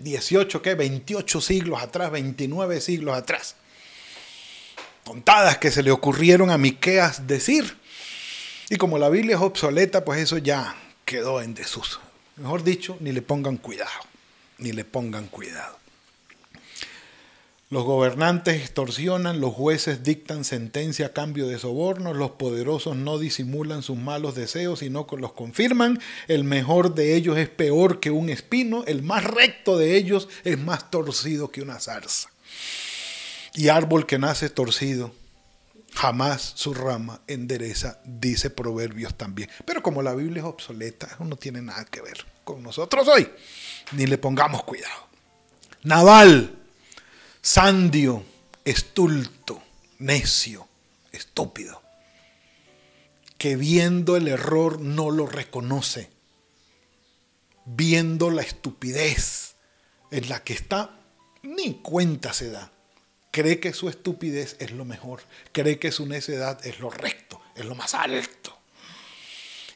18, 0.00 0.60
¿qué? 0.60 0.74
28 0.74 1.40
siglos 1.40 1.80
atrás, 1.80 2.10
29 2.10 2.80
siglos 2.80 3.16
atrás. 3.16 3.54
Contadas 5.04 5.58
que 5.58 5.70
se 5.70 5.84
le 5.84 5.92
ocurrieron 5.92 6.50
a 6.50 6.58
Miqueas 6.58 7.28
decir. 7.28 7.78
Y 8.70 8.76
como 8.76 8.98
la 8.98 9.08
Biblia 9.08 9.36
es 9.36 9.42
obsoleta, 9.42 10.04
pues 10.04 10.18
eso 10.20 10.36
ya 10.36 10.74
quedó 11.04 11.40
en 11.40 11.54
desuso. 11.54 12.00
Mejor 12.38 12.64
dicho, 12.64 12.96
ni 12.98 13.12
le 13.12 13.22
pongan 13.22 13.56
cuidado, 13.56 13.92
ni 14.58 14.72
le 14.72 14.84
pongan 14.84 15.28
cuidado. 15.28 15.78
Los 17.72 17.84
gobernantes 17.84 18.60
extorsionan, 18.60 19.40
los 19.40 19.54
jueces 19.54 20.02
dictan 20.02 20.44
sentencia 20.44 21.06
a 21.06 21.12
cambio 21.14 21.48
de 21.48 21.58
sobornos, 21.58 22.14
los 22.14 22.32
poderosos 22.32 22.96
no 22.96 23.18
disimulan 23.18 23.82
sus 23.82 23.96
malos 23.96 24.34
deseos, 24.34 24.80
sino 24.80 25.06
que 25.06 25.16
los 25.16 25.32
confirman. 25.32 25.98
El 26.28 26.44
mejor 26.44 26.94
de 26.94 27.16
ellos 27.16 27.38
es 27.38 27.48
peor 27.48 27.98
que 27.98 28.10
un 28.10 28.28
espino, 28.28 28.84
el 28.86 29.02
más 29.02 29.24
recto 29.24 29.78
de 29.78 29.96
ellos 29.96 30.28
es 30.44 30.58
más 30.58 30.90
torcido 30.90 31.50
que 31.50 31.62
una 31.62 31.80
zarza. 31.80 32.28
Y 33.54 33.68
árbol 33.68 34.04
que 34.04 34.18
nace 34.18 34.50
torcido, 34.50 35.14
jamás 35.94 36.52
su 36.54 36.74
rama 36.74 37.22
endereza, 37.26 38.02
dice 38.04 38.50
Proverbios 38.50 39.14
también. 39.14 39.48
Pero 39.64 39.82
como 39.82 40.02
la 40.02 40.14
Biblia 40.14 40.40
es 40.40 40.46
obsoleta, 40.46 41.16
no 41.20 41.36
tiene 41.36 41.62
nada 41.62 41.86
que 41.86 42.02
ver 42.02 42.26
con 42.44 42.62
nosotros 42.62 43.08
hoy, 43.08 43.30
ni 43.92 44.04
le 44.04 44.18
pongamos 44.18 44.62
cuidado. 44.62 45.08
Naval 45.84 46.58
sandio, 47.42 48.24
estulto, 48.64 49.60
necio, 49.98 50.68
estúpido, 51.10 51.82
que 53.36 53.56
viendo 53.56 54.16
el 54.16 54.28
error 54.28 54.80
no 54.80 55.10
lo 55.10 55.26
reconoce, 55.26 56.08
viendo 57.64 58.30
la 58.30 58.42
estupidez 58.42 59.56
en 60.12 60.28
la 60.28 60.44
que 60.44 60.52
está, 60.52 60.96
ni 61.42 61.74
cuenta 61.74 62.32
se 62.32 62.50
da. 62.50 62.70
Cree 63.32 63.58
que 63.58 63.72
su 63.72 63.88
estupidez 63.88 64.56
es 64.60 64.70
lo 64.70 64.84
mejor, 64.84 65.22
cree 65.50 65.80
que 65.80 65.90
su 65.90 66.06
necedad 66.06 66.64
es 66.64 66.78
lo 66.78 66.90
recto, 66.90 67.40
es 67.56 67.64
lo 67.64 67.74
más 67.74 67.94
alto. 67.94 68.56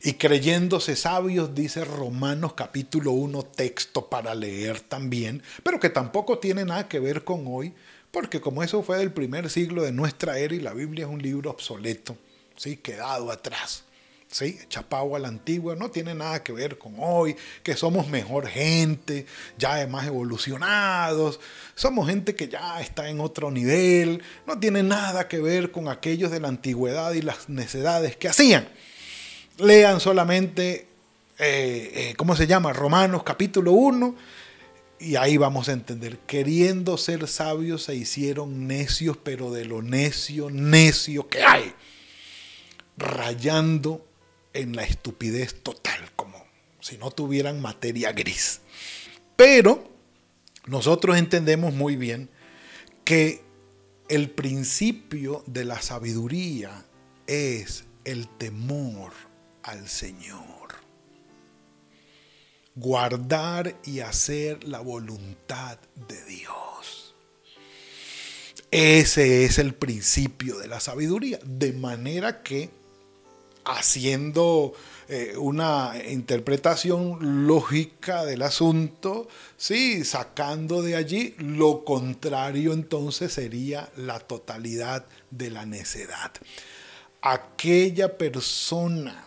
Y 0.07 0.13
creyéndose 0.13 0.95
sabios, 0.95 1.53
dice 1.53 1.85
Romanos 1.85 2.53
capítulo 2.53 3.11
1, 3.11 3.43
texto 3.43 4.09
para 4.09 4.37
leer 4.37 4.79
también, 4.79 5.43
pero 5.65 5.81
que 5.81 5.91
tampoco 5.91 6.39
tiene 6.39 6.65
nada 6.65 6.87
que 6.87 7.01
ver 7.01 7.25
con 7.25 7.43
hoy, 7.49 7.75
porque 8.13 8.41
como 8.41 8.63
eso 8.63 8.85
fue 8.85 8.99
del 8.99 9.11
primer 9.11 9.51
siglo 9.51 9.83
de 9.83 9.91
nuestra 9.91 10.39
era 10.39 10.55
y 10.55 10.61
la 10.61 10.75
Biblia 10.75 11.07
es 11.07 11.11
un 11.11 11.21
libro 11.21 11.51
obsoleto, 11.51 12.17
¿sí? 12.55 12.77
quedado 12.77 13.33
atrás. 13.33 13.83
¿sí? 14.31 14.61
Chapao 14.69 15.17
a 15.17 15.19
la 15.19 15.27
antigua, 15.27 15.75
no 15.75 15.91
tiene 15.91 16.15
nada 16.15 16.41
que 16.45 16.53
ver 16.53 16.79
con 16.79 16.95
hoy, 17.01 17.35
que 17.65 17.75
somos 17.75 18.07
mejor 18.07 18.47
gente, 18.47 19.27
ya 19.59 19.85
más 19.89 20.07
evolucionados, 20.07 21.41
somos 21.75 22.07
gente 22.09 22.37
que 22.37 22.47
ya 22.47 22.81
está 22.81 23.09
en 23.09 23.19
otro 23.19 23.51
nivel, 23.51 24.23
no 24.47 24.57
tiene 24.61 24.85
nada 24.85 25.27
que 25.27 25.41
ver 25.41 25.73
con 25.73 25.89
aquellos 25.89 26.31
de 26.31 26.39
la 26.39 26.47
antigüedad 26.47 27.13
y 27.15 27.23
las 27.23 27.49
necedades 27.49 28.17
que 28.17 28.29
hacían. 28.29 28.69
Lean 29.59 30.01
solamente, 30.01 30.87
eh, 31.39 31.93
eh, 31.95 32.15
¿cómo 32.19 32.37
se 32.37 32.47
llama? 32.47 32.75
Romanos 32.75 33.23
capítulo 33.23 33.73
1. 33.73 34.15
Y 34.99 35.17
ahí 35.17 35.39
vamos 35.39 35.69
a 35.69 35.73
entender, 35.73 36.19
queriendo 36.21 36.97
ser 36.99 37.27
sabios 37.27 37.85
se 37.85 37.95
hicieron 37.95 38.67
necios, 38.67 39.17
pero 39.17 39.51
de 39.51 39.65
lo 39.65 39.83
necio, 39.83 40.51
necio 40.51 41.29
que 41.29 41.43
hay, 41.43 41.75
rayando 42.97 44.07
en 44.55 44.75
la 44.75 44.85
estupidez 44.85 45.63
total, 45.63 46.11
como 46.17 46.43
si 46.81 46.97
no 46.97 47.11
tuvieran 47.11 47.61
materia 47.61 48.13
gris. 48.13 48.61
Pero 49.37 49.87
nosotros 50.67 51.19
entendemos 51.19 51.75
muy 51.75 51.97
bien 51.97 52.31
que 53.05 53.43
el 54.09 54.31
principio 54.31 55.45
de 55.47 55.65
la 55.65 55.81
sabiduría 55.83 56.87
es 57.27 57.85
el 58.05 58.29
temor 58.29 59.13
al 59.67 59.89
Señor. 59.89 60.77
Guardar 62.75 63.75
y 63.85 64.01
hacer 64.01 64.65
la 64.65 64.81
voluntad 64.81 65.79
de 66.09 66.25
Dios. 66.25 67.15
Ese 68.71 69.45
es 69.45 69.59
el 69.59 69.75
principio 69.75 70.59
de 70.59 70.69
la 70.69 70.81
sabiduría. 70.81 71.39
De 71.45 71.73
manera 71.73 72.43
que 72.43 72.71
haciendo 73.65 74.75
eh, 75.09 75.35
una 75.37 75.95
interpretación 76.09 77.47
lógica 77.47 78.25
del 78.25 78.43
asunto, 78.43 79.29
sí, 79.57 80.05
sacando 80.05 80.83
de 80.83 80.95
allí 80.95 81.35
lo 81.39 81.85
contrario 81.85 82.73
entonces 82.73 83.33
sería 83.33 83.91
la 83.97 84.21
totalidad 84.21 85.07
de 85.31 85.51
la 85.51 85.67
necedad. 85.67 86.33
Aquella 87.23 88.17
persona 88.17 89.26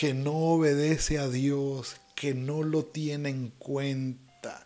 que 0.00 0.14
no 0.14 0.32
obedece 0.32 1.18
a 1.18 1.28
Dios, 1.28 1.96
que 2.14 2.32
no 2.32 2.62
lo 2.62 2.86
tiene 2.86 3.28
en 3.28 3.50
cuenta, 3.58 4.64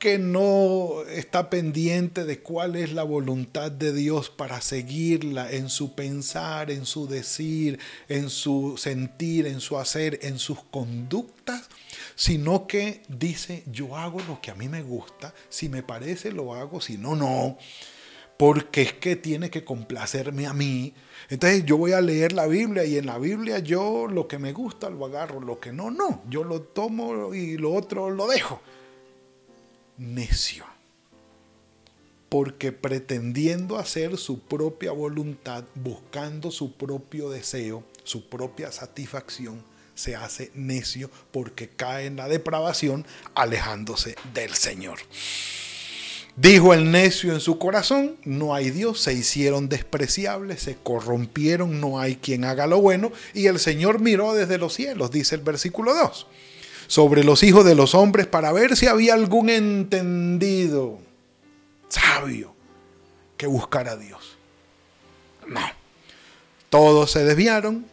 que 0.00 0.18
no 0.18 1.02
está 1.08 1.50
pendiente 1.50 2.24
de 2.24 2.40
cuál 2.40 2.74
es 2.74 2.92
la 2.92 3.04
voluntad 3.04 3.70
de 3.70 3.92
Dios 3.92 4.28
para 4.28 4.60
seguirla 4.60 5.52
en 5.52 5.68
su 5.68 5.94
pensar, 5.94 6.72
en 6.72 6.84
su 6.84 7.06
decir, 7.06 7.78
en 8.08 8.28
su 8.28 8.76
sentir, 8.76 9.46
en 9.46 9.60
su 9.60 9.78
hacer, 9.78 10.18
en 10.22 10.40
sus 10.40 10.60
conductas, 10.64 11.68
sino 12.16 12.66
que 12.66 13.02
dice, 13.06 13.62
yo 13.70 13.96
hago 13.96 14.18
lo 14.26 14.40
que 14.40 14.50
a 14.50 14.56
mí 14.56 14.68
me 14.68 14.82
gusta, 14.82 15.32
si 15.48 15.68
me 15.68 15.84
parece 15.84 16.32
lo 16.32 16.56
hago, 16.56 16.80
si 16.80 16.98
no, 16.98 17.14
no, 17.14 17.56
porque 18.36 18.82
es 18.82 18.92
que 18.92 19.16
tiene 19.16 19.50
que 19.50 19.64
complacerme 19.64 20.46
a 20.46 20.52
mí. 20.52 20.94
Entonces 21.28 21.64
yo 21.64 21.76
voy 21.76 21.92
a 21.92 22.00
leer 22.00 22.32
la 22.32 22.46
Biblia 22.46 22.84
y 22.84 22.98
en 22.98 23.06
la 23.06 23.18
Biblia 23.18 23.58
yo 23.58 24.06
lo 24.06 24.28
que 24.28 24.38
me 24.38 24.52
gusta 24.52 24.90
lo 24.90 25.06
agarro, 25.06 25.40
lo 25.40 25.58
que 25.60 25.72
no, 25.72 25.90
no, 25.90 26.22
yo 26.28 26.44
lo 26.44 26.60
tomo 26.60 27.34
y 27.34 27.56
lo 27.56 27.72
otro 27.72 28.10
lo 28.10 28.26
dejo 28.28 28.60
necio, 29.98 30.64
porque 32.28 32.72
pretendiendo 32.72 33.78
hacer 33.78 34.16
su 34.16 34.40
propia 34.40 34.92
voluntad, 34.92 35.64
buscando 35.74 36.50
su 36.50 36.72
propio 36.72 37.30
deseo, 37.30 37.84
su 38.04 38.28
propia 38.28 38.72
satisfacción, 38.72 39.62
se 39.94 40.14
hace 40.14 40.50
necio 40.54 41.10
porque 41.32 41.70
cae 41.70 42.06
en 42.06 42.16
la 42.16 42.28
depravación 42.28 43.06
alejándose 43.34 44.16
del 44.34 44.52
Señor. 44.52 44.98
Dijo 46.36 46.74
el 46.74 46.90
necio 46.90 47.32
en 47.32 47.40
su 47.40 47.58
corazón, 47.58 48.16
no 48.24 48.54
hay 48.54 48.70
Dios, 48.70 49.00
se 49.00 49.14
hicieron 49.14 49.70
despreciables, 49.70 50.62
se 50.62 50.76
corrompieron, 50.76 51.80
no 51.80 51.98
hay 51.98 52.16
quien 52.16 52.44
haga 52.44 52.66
lo 52.66 52.80
bueno, 52.80 53.10
y 53.32 53.46
el 53.46 53.58
Señor 53.58 54.00
miró 54.00 54.34
desde 54.34 54.58
los 54.58 54.74
cielos, 54.74 55.10
dice 55.10 55.34
el 55.34 55.40
versículo 55.40 55.94
2 55.94 56.26
sobre 56.86 57.24
los 57.24 57.42
hijos 57.42 57.64
de 57.64 57.74
los 57.74 57.94
hombres 57.94 58.26
para 58.26 58.52
ver 58.52 58.76
si 58.76 58.86
había 58.86 59.14
algún 59.14 59.50
entendido, 59.50 60.98
sabio, 61.88 62.54
que 63.36 63.46
buscara 63.46 63.92
a 63.92 63.96
Dios. 63.96 64.36
No. 65.46 65.60
Todos 66.70 67.10
se 67.10 67.24
desviaron. 67.24 67.86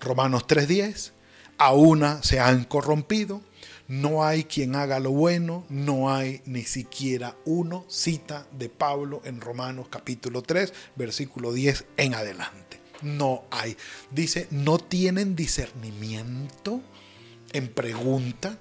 Romanos 0.00 0.46
3:10. 0.46 1.12
A 1.58 1.72
una 1.72 2.22
se 2.22 2.40
han 2.40 2.64
corrompido. 2.64 3.42
No 3.90 4.22
hay 4.22 4.44
quien 4.44 4.76
haga 4.76 5.00
lo 5.00 5.10
bueno, 5.10 5.66
no 5.68 6.14
hay 6.14 6.42
ni 6.46 6.62
siquiera 6.62 7.36
uno. 7.44 7.84
Cita 7.88 8.46
de 8.56 8.68
Pablo 8.68 9.20
en 9.24 9.40
Romanos 9.40 9.88
capítulo 9.90 10.42
3, 10.42 10.72
versículo 10.94 11.52
10 11.52 11.86
en 11.96 12.14
adelante. 12.14 12.80
No 13.02 13.42
hay. 13.50 13.76
Dice, 14.12 14.46
no 14.52 14.78
tienen 14.78 15.34
discernimiento 15.34 16.80
en 17.52 17.66
pregunta. 17.66 18.56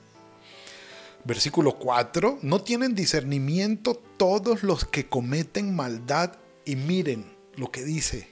Versículo 1.25 1.77
4, 1.77 2.39
no 2.41 2.63
tienen 2.63 2.95
discernimiento 2.95 4.01
todos 4.17 4.63
los 4.63 4.83
que 4.83 5.09
cometen 5.09 5.75
maldad 5.75 6.39
y 6.65 6.75
miren 6.75 7.37
lo 7.55 7.69
que 7.69 7.83
dice, 7.83 8.29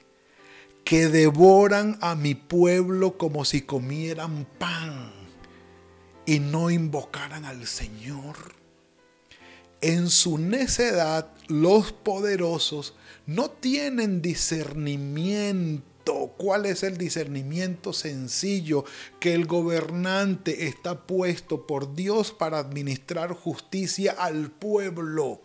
que 0.82 1.06
devoran 1.06 1.96
a 2.00 2.16
mi 2.16 2.34
pueblo 2.34 3.16
como 3.16 3.44
si 3.44 3.62
comieran 3.62 4.48
pan 4.58 5.17
y 6.28 6.40
no 6.40 6.68
invocaran 6.68 7.46
al 7.46 7.66
Señor. 7.66 8.36
En 9.80 10.10
su 10.10 10.36
necedad 10.36 11.32
los 11.46 11.92
poderosos 11.92 12.94
no 13.24 13.50
tienen 13.50 14.20
discernimiento 14.20 15.84
¿Cuál 16.38 16.64
es 16.64 16.84
el 16.84 16.96
discernimiento 16.96 17.92
sencillo 17.92 18.86
que 19.20 19.34
el 19.34 19.44
gobernante 19.44 20.66
está 20.66 21.06
puesto 21.06 21.66
por 21.66 21.94
Dios 21.94 22.32
para 22.32 22.58
administrar 22.58 23.32
justicia 23.32 24.12
al 24.12 24.50
pueblo? 24.50 25.42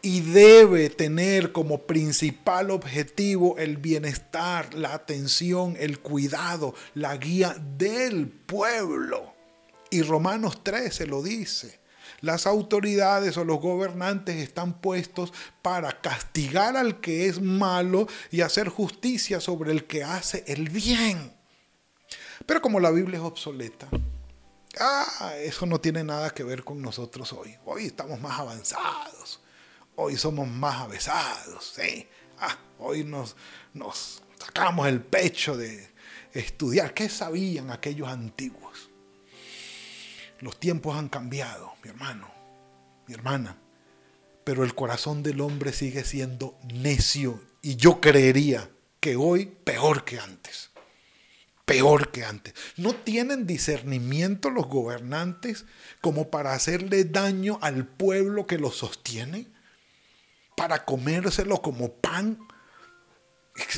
y 0.00 0.20
debe 0.20 0.90
tener 0.90 1.52
como 1.52 1.86
principal 1.86 2.70
objetivo 2.70 3.56
el 3.56 3.78
bienestar, 3.78 4.74
la 4.74 4.92
atención, 4.92 5.76
el 5.78 5.98
cuidado, 5.98 6.74
la 6.94 7.16
guía 7.16 7.56
del 7.78 8.28
pueblo. 8.28 9.33
Y 9.94 10.02
Romanos 10.02 10.64
13 10.64 11.06
lo 11.06 11.22
dice. 11.22 11.78
Las 12.20 12.48
autoridades 12.48 13.36
o 13.36 13.44
los 13.44 13.60
gobernantes 13.60 14.34
están 14.38 14.80
puestos 14.80 15.32
para 15.62 16.00
castigar 16.00 16.76
al 16.76 17.00
que 17.00 17.28
es 17.28 17.40
malo 17.40 18.08
y 18.32 18.40
hacer 18.40 18.68
justicia 18.68 19.40
sobre 19.40 19.70
el 19.70 19.86
que 19.86 20.02
hace 20.02 20.42
el 20.48 20.68
bien. 20.68 21.32
Pero 22.44 22.60
como 22.60 22.80
la 22.80 22.90
Biblia 22.90 23.18
es 23.18 23.24
obsoleta, 23.24 23.88
ah, 24.80 25.34
eso 25.38 25.64
no 25.64 25.80
tiene 25.80 26.02
nada 26.02 26.30
que 26.30 26.42
ver 26.42 26.64
con 26.64 26.82
nosotros 26.82 27.32
hoy. 27.32 27.54
Hoy 27.64 27.86
estamos 27.86 28.20
más 28.20 28.40
avanzados. 28.40 29.38
Hoy 29.94 30.16
somos 30.16 30.48
más 30.48 30.80
avesados. 30.80 31.76
Ah, 32.40 32.58
hoy 32.80 33.04
nos 33.04 33.36
sacamos 34.44 34.88
el 34.88 35.00
pecho 35.00 35.56
de 35.56 35.88
estudiar. 36.32 36.94
¿Qué 36.94 37.08
sabían 37.08 37.70
aquellos 37.70 38.08
antiguos? 38.08 38.90
Los 40.40 40.58
tiempos 40.58 40.96
han 40.96 41.08
cambiado, 41.08 41.72
mi 41.82 41.90
hermano, 41.90 42.30
mi 43.06 43.14
hermana, 43.14 43.56
pero 44.44 44.64
el 44.64 44.74
corazón 44.74 45.22
del 45.22 45.40
hombre 45.40 45.72
sigue 45.72 46.04
siendo 46.04 46.58
necio 46.72 47.40
y 47.62 47.76
yo 47.76 48.00
creería 48.00 48.70
que 49.00 49.16
hoy 49.16 49.46
peor 49.46 50.04
que 50.04 50.18
antes. 50.18 50.70
Peor 51.64 52.10
que 52.10 52.24
antes. 52.24 52.52
No 52.76 52.94
tienen 52.94 53.46
discernimiento 53.46 54.50
los 54.50 54.66
gobernantes 54.66 55.64
como 56.02 56.30
para 56.30 56.52
hacerle 56.52 57.04
daño 57.04 57.58
al 57.62 57.86
pueblo 57.86 58.46
que 58.46 58.58
los 58.58 58.76
sostiene, 58.76 59.46
para 60.56 60.84
comérselo 60.84 61.62
como 61.62 61.92
pan. 61.94 62.38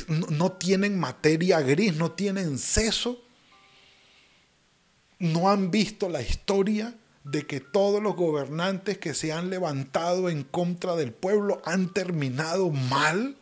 No 0.07 0.51
tienen 0.53 0.99
materia 0.99 1.61
gris, 1.61 1.95
no 1.95 2.11
tienen 2.11 2.57
seso 2.57 3.26
no 5.19 5.49
han 5.49 5.71
visto 5.71 6.09
la 6.09 6.21
historia 6.21 6.95
de 7.23 7.45
que 7.45 7.59
todos 7.59 8.01
los 8.01 8.15
gobernantes 8.15 8.97
que 8.97 9.13
se 9.13 9.33
han 9.33 9.49
levantado 9.49 10.29
en 10.29 10.43
contra 10.43 10.95
del 10.95 11.11
pueblo 11.11 11.61
han 11.65 11.93
terminado 11.93 12.69
mal? 12.71 13.37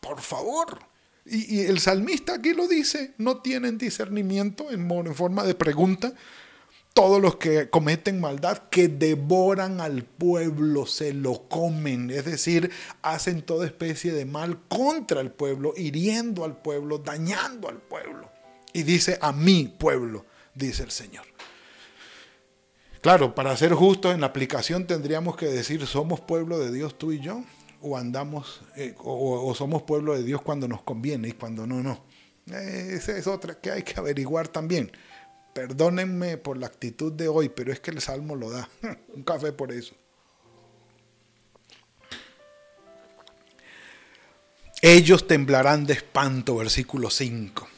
Por 0.00 0.20
favor. 0.20 0.80
Y, 1.24 1.60
el 1.60 1.78
salmista 1.78 2.34
aquí 2.34 2.52
lo 2.52 2.66
dice, 2.66 3.14
no 3.18 3.38
tienen 3.38 3.78
discernimiento 3.78 4.70
en, 4.70 4.90
en 4.90 5.14
forma 5.14 5.44
de 5.44 5.54
pregunta. 5.54 6.12
Todos 6.94 7.22
los 7.22 7.36
que 7.36 7.70
cometen 7.70 8.20
maldad, 8.20 8.64
que 8.70 8.88
devoran 8.88 9.80
al 9.80 10.02
pueblo, 10.02 10.84
se 10.84 11.14
lo 11.14 11.48
comen, 11.48 12.10
es 12.10 12.26
decir, 12.26 12.70
hacen 13.00 13.40
toda 13.40 13.64
especie 13.64 14.12
de 14.12 14.26
mal 14.26 14.58
contra 14.68 15.22
el 15.22 15.30
pueblo, 15.30 15.72
hiriendo 15.74 16.44
al 16.44 16.60
pueblo, 16.60 16.98
dañando 16.98 17.70
al 17.70 17.78
pueblo. 17.78 18.30
Y 18.72 18.82
dice, 18.82 19.18
a 19.20 19.32
mi 19.32 19.64
pueblo, 19.64 20.24
dice 20.54 20.82
el 20.82 20.90
Señor. 20.90 21.26
Claro, 23.02 23.34
para 23.34 23.56
ser 23.56 23.74
justos 23.74 24.14
en 24.14 24.20
la 24.20 24.28
aplicación 24.28 24.86
tendríamos 24.86 25.36
que 25.36 25.46
decir, 25.46 25.86
somos 25.86 26.20
pueblo 26.20 26.60
de 26.60 26.70
Dios 26.70 26.96
tú 26.96 27.10
y 27.10 27.18
yo, 27.18 27.42
o 27.80 27.98
andamos, 27.98 28.62
eh, 28.76 28.94
o, 28.98 29.52
somos 29.56 29.82
pueblo 29.82 30.14
de 30.14 30.22
Dios 30.22 30.40
cuando 30.40 30.68
nos 30.68 30.82
conviene 30.82 31.28
y 31.28 31.32
cuando 31.32 31.66
no, 31.66 31.82
no. 31.82 32.04
Eh, 32.46 32.92
esa 32.92 33.16
es 33.16 33.26
otra 33.26 33.60
que 33.60 33.72
hay 33.72 33.82
que 33.82 33.98
averiguar 33.98 34.46
también. 34.46 34.92
Perdónenme 35.52 36.38
por 36.38 36.56
la 36.56 36.68
actitud 36.68 37.12
de 37.12 37.26
hoy, 37.26 37.48
pero 37.48 37.72
es 37.72 37.80
que 37.80 37.90
el 37.90 38.00
Salmo 38.00 38.36
lo 38.36 38.50
da. 38.50 38.68
Un 39.14 39.24
café 39.24 39.52
por 39.52 39.72
eso. 39.72 39.96
Ellos 44.80 45.26
temblarán 45.26 45.86
de 45.86 45.94
espanto, 45.94 46.56
versículo 46.56 47.10
5. 47.10 47.68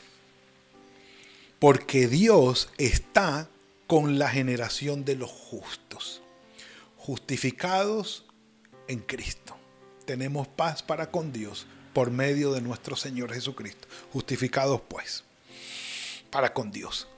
Porque 1.65 2.09
Dios 2.09 2.69
está 2.77 3.49
con 3.87 4.19
la 4.19 4.29
generación 4.29 5.07
de 5.07 5.17
los 5.17 5.31
justos, 5.31 6.21
justificados 6.99 8.27
en 8.87 8.99
Cristo. 8.99 9.57
Tenemos 10.05 10.47
paz 10.47 10.83
para 10.83 11.11
con 11.11 11.33
Dios 11.33 11.67
por 11.95 12.11
medio 12.11 12.53
de 12.53 12.61
nuestro 12.61 12.97
Señor 12.97 13.33
Jesucristo. 13.33 13.89
Justificados 14.13 14.83
pues 14.87 15.25
para 16.29 16.53
con 16.53 16.71
Dios. 16.71 17.09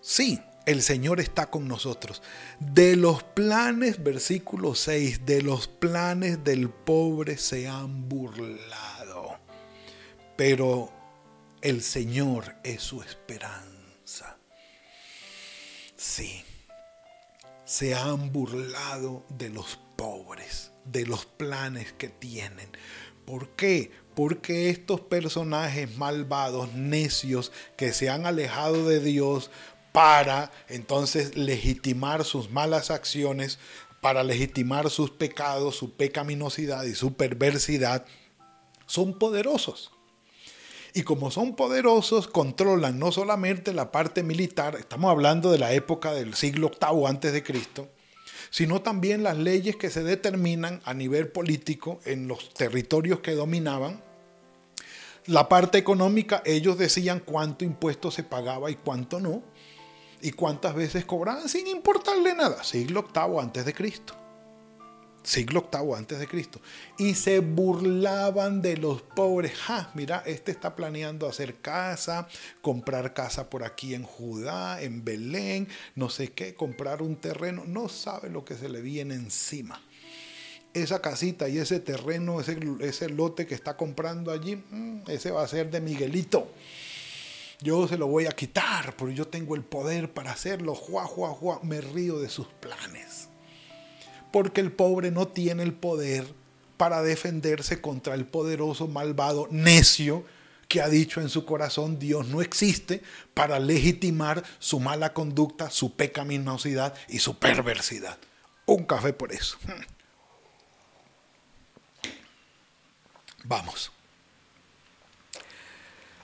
Sí, 0.00 0.40
el 0.66 0.82
Señor 0.82 1.18
está 1.18 1.50
con 1.50 1.66
nosotros. 1.66 2.22
De 2.60 2.94
los 2.94 3.24
planes, 3.24 4.00
versículo 4.04 4.76
6, 4.76 5.26
de 5.26 5.42
los 5.42 5.66
planes 5.66 6.44
del 6.44 6.70
pobre 6.70 7.38
se 7.38 7.66
han 7.66 8.08
burlado. 8.08 9.36
Pero 10.36 10.92
el 11.60 11.82
Señor 11.82 12.54
es 12.62 12.82
su 12.82 13.02
esperanza. 13.02 13.75
Sí, 15.96 16.44
se 17.64 17.94
han 17.94 18.32
burlado 18.32 19.24
de 19.28 19.50
los 19.50 19.80
pobres, 19.96 20.70
de 20.84 21.04
los 21.06 21.26
planes 21.26 21.92
que 21.92 22.08
tienen. 22.08 22.70
¿Por 23.24 23.50
qué? 23.56 23.90
Porque 24.14 24.70
estos 24.70 25.00
personajes 25.00 25.96
malvados, 25.96 26.72
necios, 26.74 27.50
que 27.76 27.92
se 27.92 28.08
han 28.08 28.26
alejado 28.26 28.86
de 28.88 29.00
Dios 29.00 29.50
para 29.90 30.52
entonces 30.68 31.36
legitimar 31.36 32.24
sus 32.24 32.50
malas 32.50 32.92
acciones, 32.92 33.58
para 34.00 34.22
legitimar 34.22 34.88
sus 34.88 35.10
pecados, 35.10 35.74
su 35.74 35.94
pecaminosidad 35.96 36.84
y 36.84 36.94
su 36.94 37.14
perversidad, 37.14 38.06
son 38.86 39.18
poderosos. 39.18 39.95
Y 40.96 41.02
como 41.02 41.30
son 41.30 41.54
poderosos, 41.56 42.26
controlan 42.26 42.98
no 42.98 43.12
solamente 43.12 43.74
la 43.74 43.92
parte 43.92 44.22
militar, 44.22 44.76
estamos 44.76 45.10
hablando 45.10 45.52
de 45.52 45.58
la 45.58 45.74
época 45.74 46.14
del 46.14 46.32
siglo 46.32 46.70
VIII 46.70 47.06
antes 47.06 47.34
de 47.34 47.42
Cristo, 47.42 47.86
sino 48.48 48.80
también 48.80 49.22
las 49.22 49.36
leyes 49.36 49.76
que 49.76 49.90
se 49.90 50.02
determinan 50.02 50.80
a 50.86 50.94
nivel 50.94 51.28
político 51.28 52.00
en 52.06 52.28
los 52.28 52.54
territorios 52.54 53.20
que 53.20 53.32
dominaban. 53.32 54.02
La 55.26 55.50
parte 55.50 55.76
económica, 55.76 56.40
ellos 56.46 56.78
decían 56.78 57.20
cuánto 57.20 57.66
impuesto 57.66 58.10
se 58.10 58.22
pagaba 58.22 58.70
y 58.70 58.76
cuánto 58.76 59.20
no, 59.20 59.42
y 60.22 60.30
cuántas 60.30 60.74
veces 60.74 61.04
cobraban 61.04 61.50
sin 61.50 61.66
importarle 61.66 62.34
nada. 62.34 62.64
Siglo 62.64 63.04
VIII 63.14 63.38
antes 63.38 63.66
de 63.66 63.74
Cristo 63.74 64.14
siglo 65.26 65.68
VIII 65.72 65.94
antes 65.94 66.18
de 66.20 66.28
Cristo, 66.28 66.60
y 66.98 67.14
se 67.14 67.40
burlaban 67.40 68.62
de 68.62 68.76
los 68.76 69.02
pobres. 69.02 69.54
Ja, 69.54 69.90
mira, 69.94 70.22
este 70.24 70.52
está 70.52 70.76
planeando 70.76 71.28
hacer 71.28 71.56
casa, 71.56 72.28
comprar 72.62 73.12
casa 73.12 73.50
por 73.50 73.64
aquí 73.64 73.94
en 73.94 74.04
Judá, 74.04 74.80
en 74.80 75.04
Belén, 75.04 75.68
no 75.96 76.08
sé 76.08 76.28
qué, 76.32 76.54
comprar 76.54 77.02
un 77.02 77.16
terreno, 77.16 77.64
no 77.66 77.88
sabe 77.88 78.30
lo 78.30 78.44
que 78.44 78.54
se 78.54 78.68
le 78.68 78.80
viene 78.80 79.14
encima. 79.14 79.82
Esa 80.72 81.00
casita 81.00 81.48
y 81.48 81.58
ese 81.58 81.80
terreno, 81.80 82.40
ese, 82.40 82.58
ese 82.80 83.08
lote 83.08 83.46
que 83.46 83.54
está 83.54 83.76
comprando 83.76 84.30
allí, 84.30 84.56
mm, 84.56 85.02
ese 85.08 85.32
va 85.32 85.42
a 85.42 85.48
ser 85.48 85.70
de 85.70 85.80
Miguelito. 85.80 86.52
Yo 87.62 87.88
se 87.88 87.96
lo 87.96 88.06
voy 88.06 88.26
a 88.26 88.32
quitar, 88.32 88.94
porque 88.94 89.14
yo 89.14 89.26
tengo 89.26 89.56
el 89.56 89.64
poder 89.64 90.12
para 90.12 90.32
hacerlo. 90.32 90.74
Juá, 90.74 91.04
juá, 91.04 91.30
juá. 91.30 91.60
Me 91.62 91.80
río 91.80 92.18
de 92.18 92.28
sus 92.28 92.46
planes 92.48 93.25
porque 94.36 94.60
el 94.60 94.70
pobre 94.70 95.10
no 95.10 95.28
tiene 95.28 95.62
el 95.62 95.72
poder 95.72 96.26
para 96.76 97.00
defenderse 97.00 97.80
contra 97.80 98.12
el 98.14 98.26
poderoso, 98.26 98.86
malvado, 98.86 99.48
necio 99.50 100.26
que 100.68 100.82
ha 100.82 100.90
dicho 100.90 101.22
en 101.22 101.30
su 101.30 101.46
corazón 101.46 101.98
Dios 101.98 102.28
no 102.28 102.42
existe 102.42 103.02
para 103.32 103.58
legitimar 103.58 104.44
su 104.58 104.78
mala 104.78 105.14
conducta, 105.14 105.70
su 105.70 105.96
pecaminosidad 105.96 106.92
y 107.08 107.20
su 107.20 107.38
perversidad. 107.38 108.18
Un 108.66 108.84
café 108.84 109.14
por 109.14 109.32
eso. 109.32 109.56
Vamos. 113.42 113.90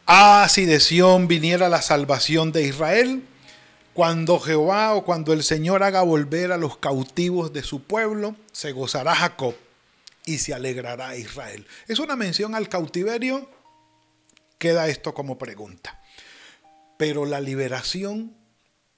Ah, 0.06 0.48
si 0.50 0.66
de 0.66 0.80
Sión 0.80 1.28
viniera 1.28 1.70
la 1.70 1.80
salvación 1.80 2.52
de 2.52 2.64
Israel, 2.64 3.26
cuando 3.94 4.40
Jehová 4.40 4.94
o 4.94 5.04
cuando 5.04 5.32
el 5.32 5.42
Señor 5.42 5.82
haga 5.82 6.02
volver 6.02 6.52
a 6.52 6.56
los 6.56 6.78
cautivos 6.78 7.52
de 7.52 7.62
su 7.62 7.82
pueblo, 7.82 8.34
se 8.52 8.72
gozará 8.72 9.14
Jacob 9.14 9.54
y 10.24 10.38
se 10.38 10.54
alegrará 10.54 11.16
Israel. 11.16 11.66
Es 11.88 11.98
una 11.98 12.16
mención 12.16 12.54
al 12.54 12.68
cautiverio. 12.68 13.48
Queda 14.58 14.88
esto 14.88 15.12
como 15.12 15.38
pregunta. 15.38 16.00
Pero 16.96 17.26
la 17.26 17.40
liberación 17.40 18.36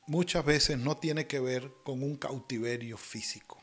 muchas 0.06 0.44
veces 0.44 0.78
no 0.78 0.96
tiene 0.96 1.26
que 1.26 1.40
ver 1.40 1.72
con 1.82 2.02
un 2.02 2.16
cautiverio 2.16 2.96
físico, 2.96 3.60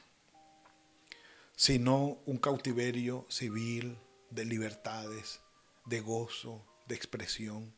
sino 1.55 2.17
un 2.25 2.37
cautiverio 2.37 3.25
civil 3.29 3.97
de 4.31 4.45
libertades, 4.45 5.41
de 5.85 6.01
gozo, 6.01 6.65
de 6.87 6.95
expresión, 6.95 7.73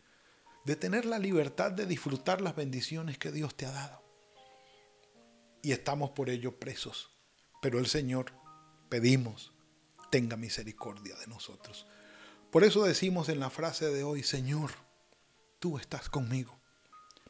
de 0.66 0.76
tener 0.76 1.06
la 1.06 1.20
libertad 1.20 1.72
de 1.72 1.86
disfrutar 1.86 2.42
las 2.42 2.56
bendiciones 2.56 3.18
que 3.18 3.32
Dios 3.32 3.56
te 3.56 3.66
ha 3.66 3.72
dado. 3.72 4.02
Y 5.62 5.72
estamos 5.72 6.12
por 6.12 6.30
ello 6.30 6.60
presos. 6.60 7.12
Pero 7.62 7.80
el 7.80 7.88
Señor, 7.88 8.34
pedimos, 8.90 9.54
tenga 10.12 10.36
misericordia 10.36 11.16
de 11.16 11.28
nosotros. 11.28 11.88
Por 12.52 12.64
eso 12.64 12.84
decimos 12.84 13.30
en 13.30 13.40
la 13.40 13.50
frase 13.50 13.90
de 13.90 14.04
hoy, 14.04 14.24
Señor, 14.24 14.72
tú 15.60 15.78
estás 15.78 16.10
conmigo. 16.10 16.60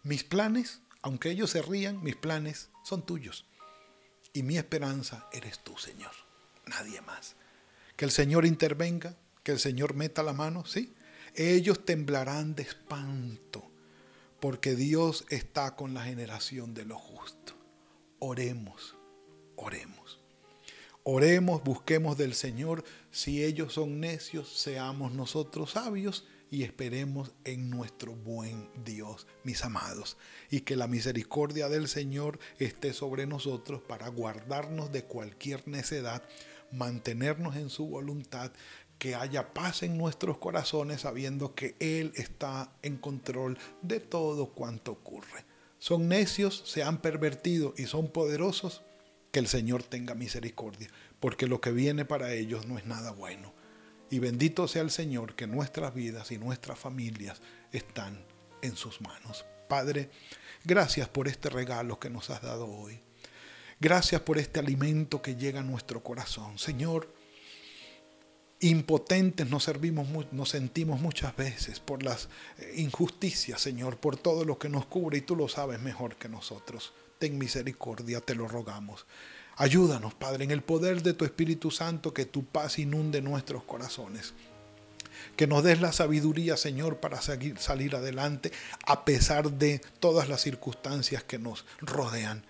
Mis 0.04 0.24
planes, 0.24 0.82
aunque 1.02 1.30
ellos 1.30 1.52
se 1.52 1.62
rían, 1.62 2.04
mis 2.04 2.16
planes 2.16 2.70
son 2.84 3.06
tuyos. 3.06 3.46
Y 4.34 4.44
mi 4.44 4.58
esperanza 4.58 5.28
eres 5.32 5.60
tú, 5.60 5.78
Señor. 5.78 6.12
Nadie 6.66 7.02
más. 7.02 7.36
Que 7.96 8.06
el 8.06 8.12
Señor 8.12 8.46
intervenga, 8.46 9.16
que 9.44 9.52
el 9.52 9.60
Señor 9.60 9.94
meta 9.94 10.24
la 10.24 10.34
mano, 10.34 10.66
¿sí? 10.66 10.96
Ellos 11.36 11.84
temblarán 11.84 12.56
de 12.56 12.64
espanto, 12.64 13.64
porque 14.40 14.76
Dios 14.76 15.26
está 15.30 15.76
con 15.76 15.94
la 15.94 16.04
generación 16.04 16.74
de 16.74 16.86
los 16.86 17.02
justos. 17.02 17.56
Oremos, 18.20 18.96
oremos. 19.56 20.20
Oremos, 21.04 21.64
busquemos 21.64 22.18
del 22.18 22.34
Señor. 22.34 22.84
Si 23.12 23.44
ellos 23.44 23.74
son 23.74 24.00
necios, 24.00 24.48
seamos 24.58 25.12
nosotros 25.12 25.72
sabios 25.72 26.26
y 26.50 26.64
esperemos 26.64 27.32
en 27.46 27.72
nuestro 27.72 28.14
buen 28.14 28.70
Dios, 28.86 29.26
mis 29.44 29.66
amados. 29.66 30.18
Y 30.52 30.62
que 30.62 30.76
la 30.76 30.88
misericordia 30.88 31.68
del 31.68 31.88
Señor 31.88 32.40
esté 32.60 32.94
sobre 32.94 33.26
nosotros 33.26 33.82
para 33.82 34.08
guardarnos 34.08 34.92
de 34.92 35.04
cualquier 35.04 35.68
necedad, 35.68 36.22
mantenernos 36.72 37.56
en 37.56 37.72
su 37.72 37.88
voluntad 37.88 38.52
que 38.98 39.16
haya 39.16 39.54
paz 39.54 39.84
en 39.84 39.98
nuestros 39.98 40.38
corazones 40.38 41.02
sabiendo 41.02 41.56
que 41.56 41.76
Él 41.80 42.14
está 42.16 42.72
en 42.82 42.98
control 42.98 43.58
de 43.82 44.00
todo 44.00 44.54
cuanto 44.54 44.92
ocurre. 44.92 45.46
Son 45.80 46.08
necios, 46.08 46.64
se 46.66 46.84
han 46.84 47.02
pervertido 47.02 47.74
y 47.78 47.86
son 47.88 48.08
poderosos, 48.08 48.84
que 49.34 49.40
el 49.40 49.48
Señor 49.48 49.84
tenga 49.84 50.14
misericordia, 50.14 50.90
porque 51.20 51.48
lo 51.48 51.60
que 51.60 51.72
viene 51.72 52.06
para 52.06 52.34
ellos 52.34 52.68
no 52.68 52.78
es 52.78 52.86
nada 52.86 53.12
bueno. 53.12 53.52
Y 54.10 54.20
bendito 54.20 54.68
sea 54.68 54.84
el 54.84 54.92
Señor 54.92 55.36
que 55.36 55.48
nuestras 55.48 55.94
vidas 55.96 56.32
y 56.32 56.38
nuestras 56.38 56.78
familias 56.78 57.42
están 57.72 58.24
en 58.62 58.76
sus 58.76 59.02
manos. 59.02 59.44
Padre, 59.68 60.12
gracias 60.64 61.10
por 61.10 61.28
este 61.28 61.50
regalo 61.50 62.00
que 62.00 62.12
nos 62.12 62.30
has 62.30 62.44
dado 62.44 62.68
hoy. 62.68 63.02
Gracias 63.80 64.22
por 64.22 64.38
este 64.38 64.60
alimento 64.60 65.22
que 65.22 65.36
llega 65.36 65.62
a 65.62 65.64
nuestro 65.64 66.04
corazón. 66.04 66.60
Señor, 66.60 67.14
impotentes 68.64 69.50
nos 69.50 69.64
servimos, 69.64 70.08
nos 70.32 70.50
sentimos 70.50 71.02
muchas 71.02 71.36
veces 71.36 71.80
por 71.80 72.04
las 72.04 72.30
eh, 72.58 72.74
injusticias, 72.78 73.62
Señor, 73.62 73.98
por 73.98 74.18
todo 74.18 74.46
lo 74.46 74.58
que 74.58 74.70
nos 74.70 74.86
cubre 74.86 75.18
y 75.18 75.22
tú 75.22 75.36
lo 75.36 75.48
sabes 75.48 75.82
mejor 75.82 76.16
que 76.16 76.30
nosotros. 76.30 76.94
Ten 77.20 77.38
misericordia, 77.38 78.22
te 78.22 78.36
lo 78.36 78.48
rogamos. 78.48 79.06
Ayúdanos, 79.56 80.14
Padre, 80.14 80.46
en 80.46 80.52
el 80.52 80.64
poder 80.64 81.04
de 81.04 81.14
tu 81.14 81.26
Espíritu 81.26 81.72
Santo, 81.72 82.14
que 82.14 82.26
tu 82.26 82.46
paz 82.46 82.80
inunde 82.80 83.22
nuestros 83.22 83.64
corazones. 83.64 84.34
Que 85.36 85.48
nos 85.48 85.64
des 85.64 85.80
la 85.80 85.92
sabiduría, 85.92 86.58
Señor, 86.58 86.98
para 86.98 87.22
seguir, 87.22 87.60
salir 87.60 87.96
adelante 87.96 88.52
a 88.86 89.06
pesar 89.06 89.52
de 89.52 89.80
todas 90.00 90.28
las 90.28 90.42
circunstancias 90.42 91.24
que 91.24 91.38
nos 91.38 91.66
rodean. 91.82 92.44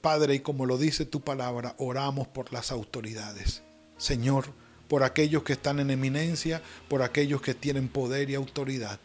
Padre, 0.00 0.36
y 0.36 0.40
como 0.40 0.66
lo 0.66 0.78
dice 0.78 1.04
tu 1.04 1.20
palabra, 1.20 1.74
oramos 1.78 2.26
por 2.28 2.52
las 2.52 2.72
autoridades. 2.72 3.62
Señor, 3.98 4.46
por 4.88 5.02
aquellos 5.02 5.42
que 5.42 5.54
están 5.54 5.80
en 5.80 5.90
eminencia, 5.90 6.62
por 6.88 7.02
aquellos 7.02 7.40
que 7.40 7.54
tienen 7.54 7.88
poder 7.88 8.30
y 8.30 8.34
autoridad, 8.34 9.00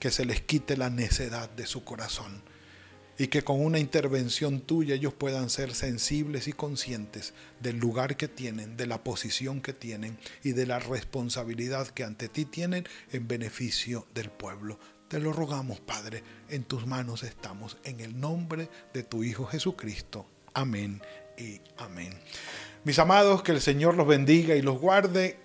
que 0.00 0.10
se 0.10 0.24
les 0.24 0.40
quite 0.40 0.76
la 0.76 0.90
necedad 0.90 1.50
de 1.50 1.66
su 1.66 1.84
corazón 1.84 2.42
y 3.18 3.26
que 3.26 3.42
con 3.42 3.60
una 3.60 3.80
intervención 3.80 4.60
tuya 4.60 4.94
ellos 4.94 5.12
puedan 5.12 5.50
ser 5.50 5.74
sensibles 5.74 6.46
y 6.46 6.52
conscientes 6.52 7.34
del 7.60 7.76
lugar 7.76 8.16
que 8.16 8.28
tienen, 8.28 8.76
de 8.76 8.86
la 8.86 9.02
posición 9.02 9.60
que 9.60 9.72
tienen 9.72 10.18
y 10.44 10.52
de 10.52 10.66
la 10.66 10.78
responsabilidad 10.78 11.88
que 11.88 12.04
ante 12.04 12.28
ti 12.28 12.44
tienen 12.44 12.86
en 13.10 13.26
beneficio 13.26 14.06
del 14.14 14.30
pueblo. 14.30 14.78
Te 15.08 15.18
lo 15.18 15.32
rogamos, 15.32 15.80
Padre, 15.80 16.22
en 16.48 16.62
tus 16.64 16.86
manos 16.86 17.24
estamos, 17.24 17.78
en 17.82 18.00
el 18.00 18.20
nombre 18.20 18.70
de 18.94 19.02
tu 19.02 19.24
Hijo 19.24 19.46
Jesucristo. 19.46 20.26
Amén 20.54 21.02
y 21.36 21.60
amén. 21.76 22.12
Mis 22.84 22.98
amados, 23.00 23.42
que 23.42 23.52
el 23.52 23.60
Señor 23.60 23.96
los 23.96 24.06
bendiga 24.06 24.54
y 24.54 24.62
los 24.62 24.78
guarde. 24.78 25.36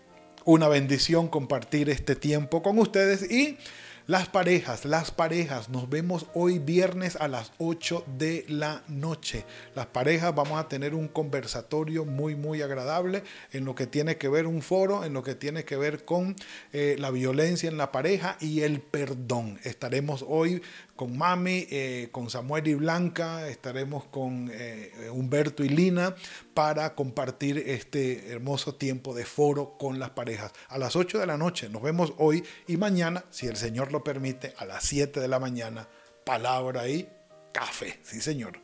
Una 0.45 0.67
bendición 0.67 1.27
compartir 1.27 1.89
este 1.89 2.15
tiempo 2.15 2.61
con 2.61 2.77
ustedes 2.77 3.29
y 3.31 3.57
las 4.05 4.27
parejas, 4.27 4.83
las 4.83 5.11
parejas, 5.11 5.69
nos 5.69 5.89
vemos 5.89 6.25
hoy 6.33 6.59
viernes 6.59 7.15
a 7.15 7.29
las 7.29 7.53
8 7.57 8.03
de 8.17 8.43
la 8.49 8.83
noche. 8.89 9.45
Las 9.75 9.85
parejas 9.85 10.35
vamos 10.35 10.59
a 10.59 10.67
tener 10.67 10.93
un 10.93 11.07
conversatorio 11.07 12.03
muy, 12.03 12.35
muy 12.35 12.61
agradable 12.61 13.23
en 13.53 13.63
lo 13.63 13.75
que 13.75 13.87
tiene 13.87 14.17
que 14.17 14.27
ver 14.27 14.45
un 14.45 14.61
foro, 14.61 15.05
en 15.05 15.13
lo 15.13 15.23
que 15.23 15.35
tiene 15.35 15.63
que 15.63 15.77
ver 15.77 16.03
con 16.03 16.35
eh, 16.73 16.97
la 16.99 17.11
violencia 17.11 17.69
en 17.69 17.77
la 17.77 17.93
pareja 17.93 18.35
y 18.41 18.59
el 18.63 18.81
perdón. 18.81 19.57
Estaremos 19.63 20.25
hoy 20.27 20.61
con 20.97 21.17
Mami, 21.17 21.67
eh, 21.71 22.09
con 22.11 22.29
Samuel 22.29 22.67
y 22.67 22.73
Blanca, 22.73 23.47
estaremos 23.47 24.03
con 24.03 24.51
eh, 24.51 24.91
Humberto 25.13 25.63
y 25.63 25.69
Lina 25.69 26.13
para 26.53 26.95
compartir 26.95 27.57
este 27.57 28.31
hermoso 28.31 28.75
tiempo 28.75 29.13
de 29.13 29.25
foro 29.25 29.77
con 29.77 29.99
las 29.99 30.11
parejas. 30.11 30.51
A 30.67 30.77
las 30.77 30.95
8 30.95 31.19
de 31.19 31.25
la 31.25 31.37
noche 31.37 31.69
nos 31.69 31.81
vemos 31.81 32.13
hoy 32.17 32.43
y 32.67 32.77
mañana, 32.77 33.25
si 33.29 33.47
el 33.47 33.57
Señor 33.57 33.91
lo 33.91 34.03
permite, 34.03 34.53
a 34.57 34.65
las 34.65 34.83
7 34.83 35.19
de 35.19 35.27
la 35.27 35.39
mañana, 35.39 35.87
palabra 36.25 36.87
y 36.87 37.09
café. 37.51 37.99
Sí, 38.03 38.21
Señor. 38.21 38.59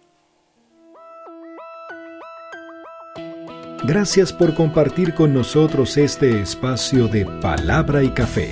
Gracias 3.84 4.34
por 4.34 4.54
compartir 4.56 5.16
con 5.16 5.34
nosotros 5.34 5.98
este 5.98 6.42
espacio 6.42 7.08
de 7.08 7.26
palabra 7.42 8.04
y 8.04 8.10
café. 8.10 8.52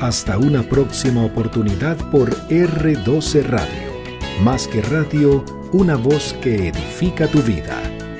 Hasta 0.00 0.36
una 0.36 0.68
próxima 0.68 1.24
oportunidad 1.24 1.96
por 2.10 2.30
R12 2.48 3.44
Radio. 3.44 3.94
Más 4.42 4.66
que 4.66 4.82
radio, 4.82 5.44
una 5.72 5.94
voz 5.96 6.34
que 6.42 6.68
edifica 6.68 7.28
tu 7.28 7.40
vida. 7.42 7.80